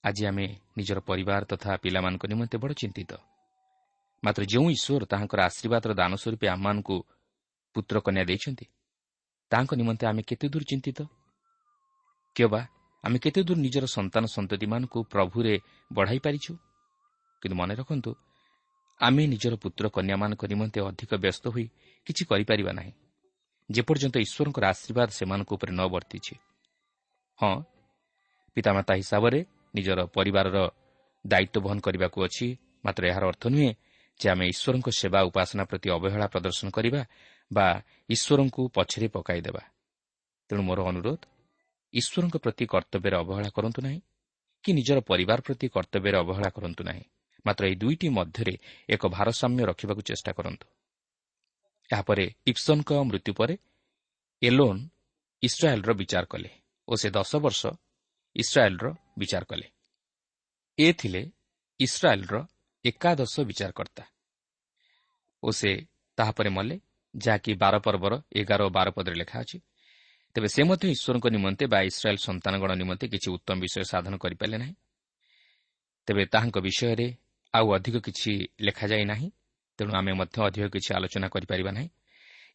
ଆଜି 0.08 0.22
ଆମେ 0.30 0.46
ନିଜର 0.76 0.98
ପରିବାର 1.08 1.42
ତଥା 1.52 1.70
ପିଲାମାନଙ୍କ 1.82 2.24
ନିମନ୍ତେ 2.32 2.56
ବଡ଼ 2.62 2.72
ଚିନ୍ତିତ। 2.80 3.12
ମାତ୍ର 4.22 4.42
ଯେଉଁ 4.52 4.66
ଈଶ୍ୱର 4.76 5.02
ତାହାଙ୍କର 5.12 5.40
ଆଶୀର୍ବାଦର 5.48 5.90
ଦାନ 6.00 6.12
ସ୍ୱରୂପେ 6.22 6.46
ଆମମାନଙ୍କୁ 6.54 6.96
ପୁତ୍ର 7.74 7.96
କନ୍ୟା 8.06 8.24
ଦେଇଛନ୍ତି 8.30 8.66
ତାହାଙ୍କ 9.50 9.72
ନିମନ୍ତେ 9.80 10.04
ଆମେ 10.10 10.22
କେତେ 10.28 10.46
ଦୂର 10.52 10.62
ଚିନ୍ତିତ? 10.70 10.98
କିମ୍ବା 12.36 12.60
ଆମେ 13.04 13.18
କେତେ 13.24 13.40
ଦୂର 13.46 13.58
ନିଜର 13.58 13.84
ସନ୍ତାନ 13.96 14.24
ସନ୍ତତିମାନଙ୍କୁ 14.36 14.98
ପ୍ରଭୁରେ 15.12 15.54
ବଢ଼ାଇ 15.90 16.20
ପାରିଛୁ? 16.24 16.52
କିନ୍ତୁ 17.42 17.56
ମନେ 17.60 17.74
ରଖନ୍ତୁ 17.80 18.10
ଆମେ 19.00 19.22
ନିଜର 19.26 19.54
ପୁତ୍ର 19.62 19.84
କନ୍ୟାମାନଙ୍କ 19.96 20.42
ନିମନ୍ତେ 20.52 20.78
ଅଧିକ 20.88 21.10
ବ୍ୟସ୍ତ 21.24 21.44
ହୋଇ 21.54 21.66
କିଛି 22.06 22.22
କରିପାରିବା 22.30 22.72
ନାହିଁ। 22.78 22.92
ଯେପର୍ଯ୍ୟନ୍ତ 23.68 24.16
ଈଶ୍ୱରଙ୍କର 24.26 24.64
ଆଶୀର୍ବାଦ 24.72 25.08
ସେମାନଙ୍କ 25.18 25.50
ଉପରେ 25.56 25.72
ନ 25.78 25.80
ବର୍ତ୍ତିଛି। 25.94 26.34
ହଁ 27.38 27.54
ପିତାମାତା 28.56 28.92
ହିସାବରେ 29.00 29.40
ନିଜର 29.78 30.00
ପରିବାରର 30.16 30.58
ଦାୟିତ୍ୱ 31.24 31.64
ବହନ 31.64 31.78
କରିବାକୁ 31.86 32.18
ଅଛି। 32.26 32.46
ମାତ୍ର 32.84 33.02
ଏହାର 33.10 33.24
ଅର୍ଥ 33.32 33.44
ନୁହେଁ 33.54 33.70
ଯେ 34.20 34.26
ଆମେ 34.32 34.44
ଈଶ୍ୱରଙ୍କ 34.52 34.88
ସେବା 35.00 35.20
ଉପାସନା 35.28 35.64
ପ୍ରତି 35.70 35.88
ଅବହେଳା 35.96 36.26
ପ୍ରଦର୍ଶନ 36.32 36.66
କରିବା 36.76 37.00
ବା 37.50 37.66
ଈଶ୍ୱରଙ୍କୁ 38.14 38.62
ପଛରେ 38.76 39.06
ପକାଇଦେବା। 39.16 39.62
ତେଣୁ 40.50 40.62
ମୋର 40.68 40.80
ଅନୁରୋଧ 40.90 41.22
ଈଶ୍ୱରଙ୍କ 41.94 42.36
ପ୍ରତି 42.44 42.64
କର୍ତ୍ତବ୍ୟରେ 42.72 43.16
ଅବହେଳା 43.22 43.50
କରନ୍ତୁ 43.56 43.80
ନାହିଁ 43.86 44.00
କି 44.64 44.70
ନିଜର 44.78 44.98
ପରିବାର 45.10 45.38
ପ୍ରତି 45.46 45.66
କର୍ତ୍ତବ୍ୟରେ 45.74 46.16
ଅବହେଳା 46.22 46.50
କରନ୍ତୁ 46.56 46.82
ନାହିଁ। 46.88 47.04
ମାତ୍ର 47.46 47.62
ଏହି 47.68 47.76
ଦୁଇଟି 47.82 48.08
ମଧ୍ୟରେ 48.18 48.54
ଏକ 48.94 49.02
ଭାରସାମ୍ୟ 49.16 49.62
ରଖିବାକୁ 49.70 50.02
ଚେଷ୍ଟା 50.08 50.30
କରନ୍ତୁ। 50.38 50.66
ଏହାପରେ 51.90 52.24
ଇପ୍ସନ୍ଙ୍କ 52.50 52.90
ମୃତ୍ୟୁ 53.08 53.32
ପରେ 53.38 53.54
ଏଲୋନ୍ 54.42 54.80
ଇସ୍ରାଏଲ୍ର 55.42 55.90
ବିଚାର 56.00 56.24
କଲେ 56.32 56.50
ଓ 56.88 56.92
ସେ 57.00 57.08
ଦଶ 57.10 57.32
ବର୍ଷ 57.44 57.62
ଇସ୍ରାଏଲ୍ର 58.38 58.86
ବିଚାର 59.18 59.44
କଲେ। 59.44 59.66
ଏ 60.78 60.88
ଥିଲେ 60.92 61.22
ଇସ୍ରାଏଲ୍ର 61.80 62.36
ଏକାଦଶ 62.84 63.34
ବିଚାରକର୍ତ୍ତା। 63.40 64.04
ଓ 65.42 65.48
ସେ 65.50 65.70
ତାହାପରେ 66.18 66.50
ମଲେ 66.50 66.76
ଯାହାକି 67.14 67.52
ବାର 67.54 67.74
ପର୍ବର 67.78 68.12
ଏଗାର 68.36 68.60
ଓ 68.64 68.70
ବାର 68.70 68.88
ପଦରେ 68.90 69.16
ଲେଖା 69.16 69.36
ଅଛି 69.40 69.58
ତେବେ 70.36 70.48
ସେ 70.48 70.62
ମଧ୍ୟ 70.62 70.84
ଈଶ୍ୱରଙ୍କ 70.94 71.26
ନିମନ୍ତେ 71.28 71.64
ବା 71.66 71.78
ଇସ୍ରାଏଲ୍ 71.90 72.18
ସନ୍ତାନଗଣ 72.18 72.70
ନିମନ୍ତେ 72.74 73.06
କିଛି 73.08 73.28
ଉତ୍ତମ 73.36 73.56
ବିଷୟ 73.60 73.84
ସାଧନ 73.84 74.14
କରିପାରିଲେ 74.16 74.58
ନାହିଁ। 74.58 74.74
ତେବେ 76.08 76.22
ତାହାଙ୍କ 76.24 76.56
ବିଷୟରେ 76.58 77.08
ଆଉ 77.54 77.66
ଅଧିକ 77.76 77.96
କିଛି 78.06 78.32
ଲେଖାଯାଇ 78.60 79.04
ନାହିଁ 79.04 79.28
ତେଣୁ 79.78 79.92
ଆମେ 79.94 80.12
ମଧ୍ୟ 80.12 80.36
ଅଧିକ 80.48 80.64
କିଛି 80.74 80.90
ଆଲୋଚନା 80.96 81.28
କରିପାରିବା 81.28 81.70
ନାହିଁ। 81.72 81.88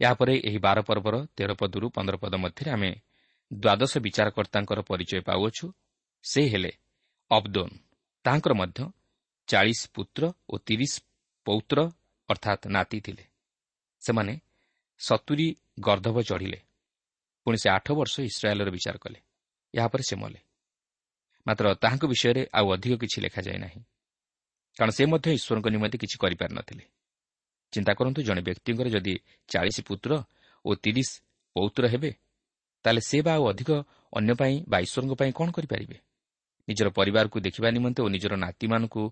ଏହାପରେ 0.01 0.33
ଏହି 0.47 0.59
ବାର 0.65 0.77
ପର୍ବର 0.81 1.15
ତେର 1.37 1.51
ପଦରୁ 1.53 1.85
ପନ୍ଦର 1.95 2.15
ପଦ 2.17 2.33
ମଧ୍ୟରେ 2.35 2.69
ଆମେ 2.71 2.91
ଦ୍ୱାଦଶ 3.59 3.97
ବିଚାରକର୍ତ୍ତାଙ୍କର 3.97 4.81
ପରିଚୟ 4.81 5.21
ପାଉଅଛୁ 5.21 5.71
ସେ 6.23 6.41
ହେଲେ 6.47 6.71
ଅବଦୋନ୍। 7.31 7.77
ତାହାଙ୍କର 8.23 8.53
ମଧ୍ୟ 8.53 8.91
ଚାଳିଶ 9.47 9.89
ପୁତ୍ର 9.93 10.33
ଓ 10.49 10.57
ତିରିଶ 10.57 11.01
ପୌତ୍ର 11.45 11.91
ଅର୍ଥାତ୍ 12.29 12.67
ନାତି 12.67 13.01
ଥିଲେ। 13.01 13.23
ସେମାନେ 13.99 14.39
ସତୁରୀ 14.99 15.55
ଗର୍ଦ୍ଧବ 15.79 16.21
ଚଢ଼ିଲେ। 16.21 16.59
ପୁଣି 17.43 17.57
ସେ 17.57 17.69
ଆଠ 17.69 17.91
ବର୍ଷ 17.91 18.19
ଇସ୍ରାଏଲ୍ର 18.19 18.69
ବିଚାର 18.71 18.97
କଲେ। 18.97 19.19
ଏହାପରେ 19.73 20.03
ସେ 20.03 20.15
ମଲେ। 20.15 20.39
ମାତ୍ର 21.47 21.73
ତାହାଙ୍କ 21.73 22.05
ବିଷୟରେ 22.05 22.47
ଆଉ 22.53 22.73
ଅଧିକ 22.73 22.93
କିଛି 22.99 23.21
ଲେଖାଯାଏ 23.21 23.57
ନାହିଁ। 23.57 23.81
କାରଣ 24.77 24.89
ସେ 24.89 25.05
ମଧ୍ୟ 25.05 25.33
ଈଶ୍ୱରଙ୍କ 25.33 25.67
ନିମନ୍ତେ 25.67 25.97
କିଛି 25.97 26.17
କରିପାରିନଥିଲେ। 26.17 26.85
ଚିନ୍ତା 27.73 27.93
କରନ୍ତୁ 27.93 28.21
ଜଣେ 28.21 28.41
ବ୍ୟକ୍ତିଙ୍କର 28.41 28.87
ଯଦି 28.87 29.19
ଚାଳିଶ 29.47 29.81
ପୁତ୍ର 29.81 30.23
ଓ 30.65 30.75
ତିରିଶ 30.75 31.09
ପୌତ୍ର 31.53 31.87
ହେବେ 31.87 32.22
ତାହେଲେ 32.83 33.01
ସେ 33.01 33.21
ବା 33.21 33.33
ଆଉ 33.33 33.43
ଅଧିକ 33.49 33.69
ଅନ୍ୟ 34.13 34.33
ପାଇଁ 34.35 34.55
ବା 34.71 34.77
ଈଶ୍ୱରଙ୍କ 34.79 35.13
ପାଇଁ 35.13 35.31
କ'ଣ 35.31 35.51
କରିପାରିବେ? 35.51 35.97
ନିଜର 36.67 36.89
ପରିବାରକୁ 36.89 37.37
ଦେଖିବା 37.39 37.69
ନିମନ୍ତେ 37.71 37.99
ଓ 38.03 38.07
ନିଜର 38.07 38.35
ନାତିମାନଙ୍କୁ 38.35 39.03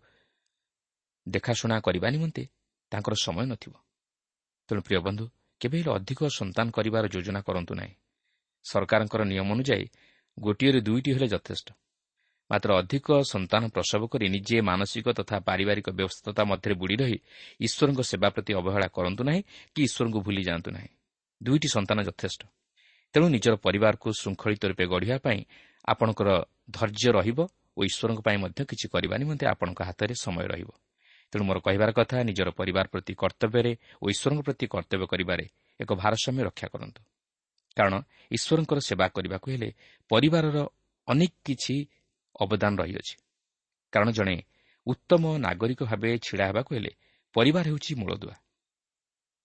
ଦେଖାଶୁଣା 1.27 1.79
କରିବା 1.79 2.09
ନିମନ୍ତେ 2.09 2.43
ତାଙ୍କର 2.91 3.13
ସମୟ 3.13 3.45
ନଥିବ। 3.45 3.73
ତେଣୁ 4.67 4.81
ପ୍ରିୟ 4.81 4.99
ବନ୍ଧୁ 4.99 5.25
କେବେ 5.59 5.77
ହେଲେ 5.79 5.91
ଅଧିକ 5.91 6.19
ସନ୍ତାନ 6.39 6.71
କରିବାର 6.71 7.05
ଯୋଜନା 7.07 7.41
କରନ୍ତୁ 7.41 7.73
ନାହିଁ। 7.75 7.93
ସରକାରଙ୍କର 8.63 9.21
ନିୟମ 9.23 9.49
ଅନୁଯାୟୀ 9.51 9.85
ଗୋଟିଏରୁ 10.39 10.79
ଦୁଇଟି 10.81 11.09
ହେଲେ 11.13 11.27
ଯଥେଷ୍ଟ। 11.27 11.67
ମାତ୍ର 12.51 12.69
ଅଧିକ 12.77 13.07
ସନ୍ତାନ 13.23 13.63
ପ୍ରସବ 13.67 14.01
କରି 14.07 14.25
ନିଜେ 14.29 14.61
ମାନସିକ 14.61 15.07
ତଥା 15.09 15.37
ପାରିବାରିକ 15.39 15.87
ବ୍ୟବସ୍ଥା 15.89 16.43
ମଧ୍ୟରେ 16.43 16.73
ବୁଡ଼ି 16.73 16.95
ରହି 16.95 17.17
ଈଶ୍ୱରଙ୍କ 17.59 18.01
ସେବା 18.01 18.29
ପ୍ରତି 18.29 18.51
ଅବହେଳା 18.53 18.87
କରନ୍ତୁ 18.87 19.21
ନାହିଁ 19.23 19.41
କି 19.75 19.79
ଈଶ୍ୱରଙ୍କୁ 19.87 20.19
ଭୁଲି 20.21 20.43
ଯାଆନ୍ତୁ 20.43 20.69
ନାହିଁ। 20.71 20.89
ଦୁଇଟି 21.43 21.67
ସନ୍ତାନ 21.67 21.97
ଯଥେଷ୍ଟ। 22.03 22.41
ତେଣୁ 23.13 23.27
ନିଜର 23.35 23.55
ପରିବାରକୁ 23.65 24.07
ଶୃଙ୍ଖଳିତ 24.21 24.63
ରୂପେ 24.71 24.85
ଗଢ଼ିବା 24.93 25.17
ପାଇଁ 25.25 25.39
ଆପଣଙ୍କର 25.85 26.29
ଧୈର୍ଯ୍ୟ 26.71 27.09
ରହିବ 27.17 27.39
ଓ 27.77 27.79
ଈଶ୍ୱରଙ୍କ 27.89 28.19
ପାଇଁ 28.27 28.37
ମଧ୍ୟ 28.43 28.61
କିଛି 28.69 28.85
କରିବା 28.93 29.15
ନିମନ୍ତେ 29.21 29.45
ଆପଣଙ୍କ 29.53 29.79
ହାତରେ 29.89 30.13
ସମୟ 30.15 30.45
ରହିବ। 30.53 30.69
ତେଣୁ 31.33 31.43
ମୋର 31.47 31.57
କହିବାର 31.67 31.89
କଥା 31.91 32.17
ନିଜର 32.23 32.49
ପରିବାର 32.51 32.85
ପ୍ରତି 32.93 33.13
କର୍ତ୍ତବ୍ୟରେ 33.21 33.73
ଓ 34.03 34.05
ଈଶ୍ୱରଙ୍କ 34.13 34.41
ପ୍ରତି 34.47 34.65
କର୍ତ୍ତବ୍ୟ 34.73 35.05
କରିବାରେ 35.13 35.45
ଏକ 35.79 35.89
ଭାରସାମ୍ୟ 36.03 36.41
ରକ୍ଷା 36.47 36.67
କରନ୍ତୁ। 36.73 37.01
କାରଣ 37.77 37.93
ଈଶ୍ୱରଙ୍କର 38.31 38.79
ସେବା 38.79 39.05
କରିବାକୁ 39.15 39.47
ହେଲେ 39.53 39.69
ପରିବାରର 40.11 40.57
ଅନେକ 41.07 41.33
କିଛି 41.45 41.75
ଅବଦାନ 42.35 42.73
ରହିଅଛି। 42.81 43.15
କାରଣ 43.93 44.09
ଜଣେ 44.11 44.35
ଉତ୍ତମ 44.87 45.23
ନାଗରିକ 45.37 45.81
ଭାବେ 45.83 46.09
ଛିଡ଼ା 46.25 46.45
ହେବାକୁ 46.49 46.71
ହେଲେ 46.75 46.91
ପରିବାର 47.35 47.65
ହେଉଛି 47.69 47.91
ମୂଳଦୁଆ। 47.95 48.35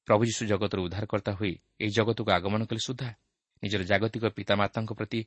ପ୍ରଭୁ 0.09 0.23
ଯୀଶୁ 0.29 0.43
ଜଗତର 0.47 0.79
ଉଦ୍ଧାରକର୍ତ୍ତା 0.87 1.33
ହୋଇ 1.39 1.55
ଏହି 1.83 1.91
ଜଗତକୁ 1.99 2.31
ଆଗମନ 2.31 2.61
କଲେ 2.71 2.81
ସୁଦ୍ଧା 2.87 3.09
ନିଜର 3.63 3.83
ଜାଗତିକ 3.83 4.25
ପିତାମାତାଙ୍କ 4.39 4.91
ପ୍ରତି 4.93 5.21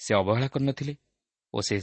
ସେ 0.00 0.12
ଅବହେଳା 0.14 0.48
କରିନଥିଲେ 0.48 0.94
ଓ 1.54 1.58
ସେ 1.60 1.76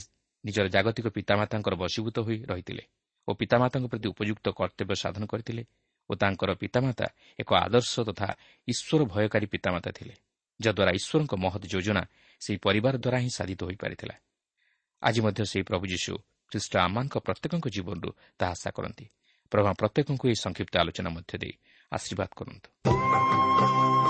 ନିଜର 0.43 0.67
ଜାଗତିକ 0.67 1.07
ପିତାମାତାଙ୍କର 1.07 1.73
ବଶୀଭୂତ 1.75 2.17
ହୋଇ 2.19 2.37
ରହିଥିଲେ 2.45 2.83
ଓ 3.27 3.31
ପିତାମାତାଙ୍କ 3.33 3.85
ପ୍ରତି 3.87 4.07
ଉପଯୁକ୍ତ 4.13 4.45
କର୍ତ୍ତବ୍ୟ 4.59 4.95
ସାଧନ 4.95 5.23
କରିଥିଲେ 5.25 5.63
ଓ 6.09 6.11
ତାଙ୍କର 6.15 6.49
ପିତାମାତା 6.55 7.07
ଏକ 7.39 7.49
ଆଦର୍ଶ 7.55 7.93
ତଥା 8.09 8.27
ଈଶ୍ୱର 8.67 9.01
ଭୟକାରୀ 9.05 9.47
ପିତାମାତା 9.47 9.89
ଥିଲେ 9.91 10.13
ଯଦ୍ୱାରା 10.59 10.91
ଈଶ୍ୱରଙ୍କ 10.91 11.33
ମହତ୍ 11.35 11.65
ଯୋଜନା 11.67 12.03
ସେହି 12.41 12.57
ପରିବାର 12.57 12.95
ଦ୍ୱାରା 12.97 13.17
ହିଁ 13.23 13.29
ସାଧିତ 13.29 13.59
ହୋଇପାରିଥିଲା। 13.63 14.15
ଆଜି 15.03 15.19
ମଧ୍ୟ 15.21 15.41
ସେହି 15.51 15.63
ପ୍ରଭୁ 15.63 15.85
ଯୀଶୁ 15.87 16.13
ଖ୍ରୀଷ୍ଟ 16.51 16.73
ଆମମାନଙ୍କ 16.77 17.15
ପ୍ରତ୍ୟେକଙ୍କ 17.17 17.65
ଜୀବନରୁ 17.75 18.09
ତାହା 18.39 18.51
ଆଶା 18.51 18.69
କରନ୍ତି। 18.71 19.05
ପ୍ରଭା 19.51 19.71
ପ୍ରତ୍ୟେକଙ୍କୁ 19.79 20.25
ଏହି 20.27 20.37
ସଂକ୍ଷିପ୍ତ 20.45 20.73
ଆଲୋଚନା 20.81 21.09
ମଧ୍ୟ 21.09 21.33
ଦେଇ 21.37 21.53
ଆଶୀର୍ବାଦ 21.91 22.29
କରନ୍ତୁ। 22.35 24.02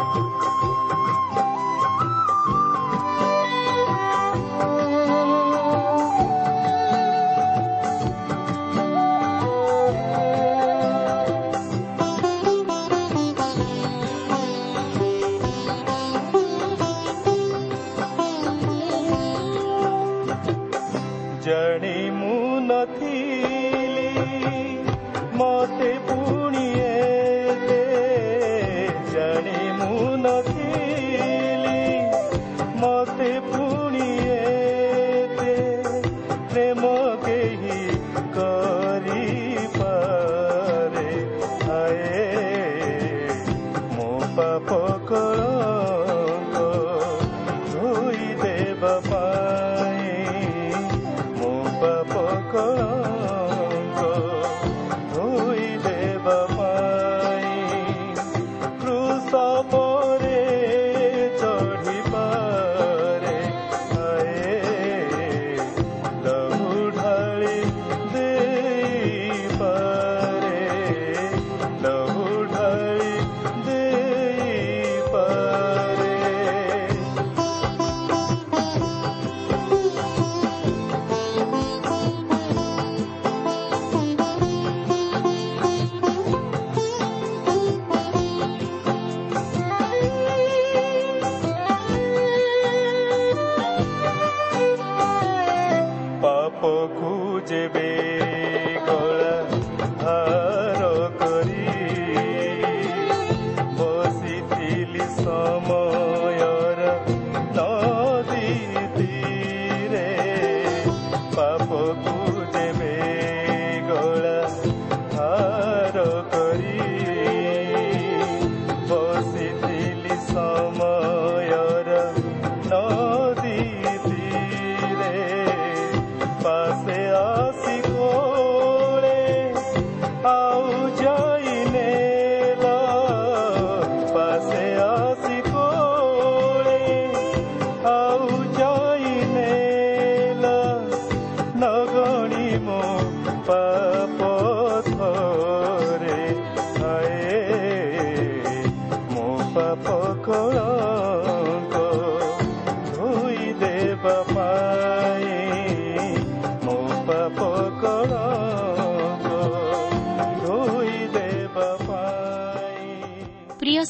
जी 21.43 22.12
मु 22.12 22.34
न 22.60 22.86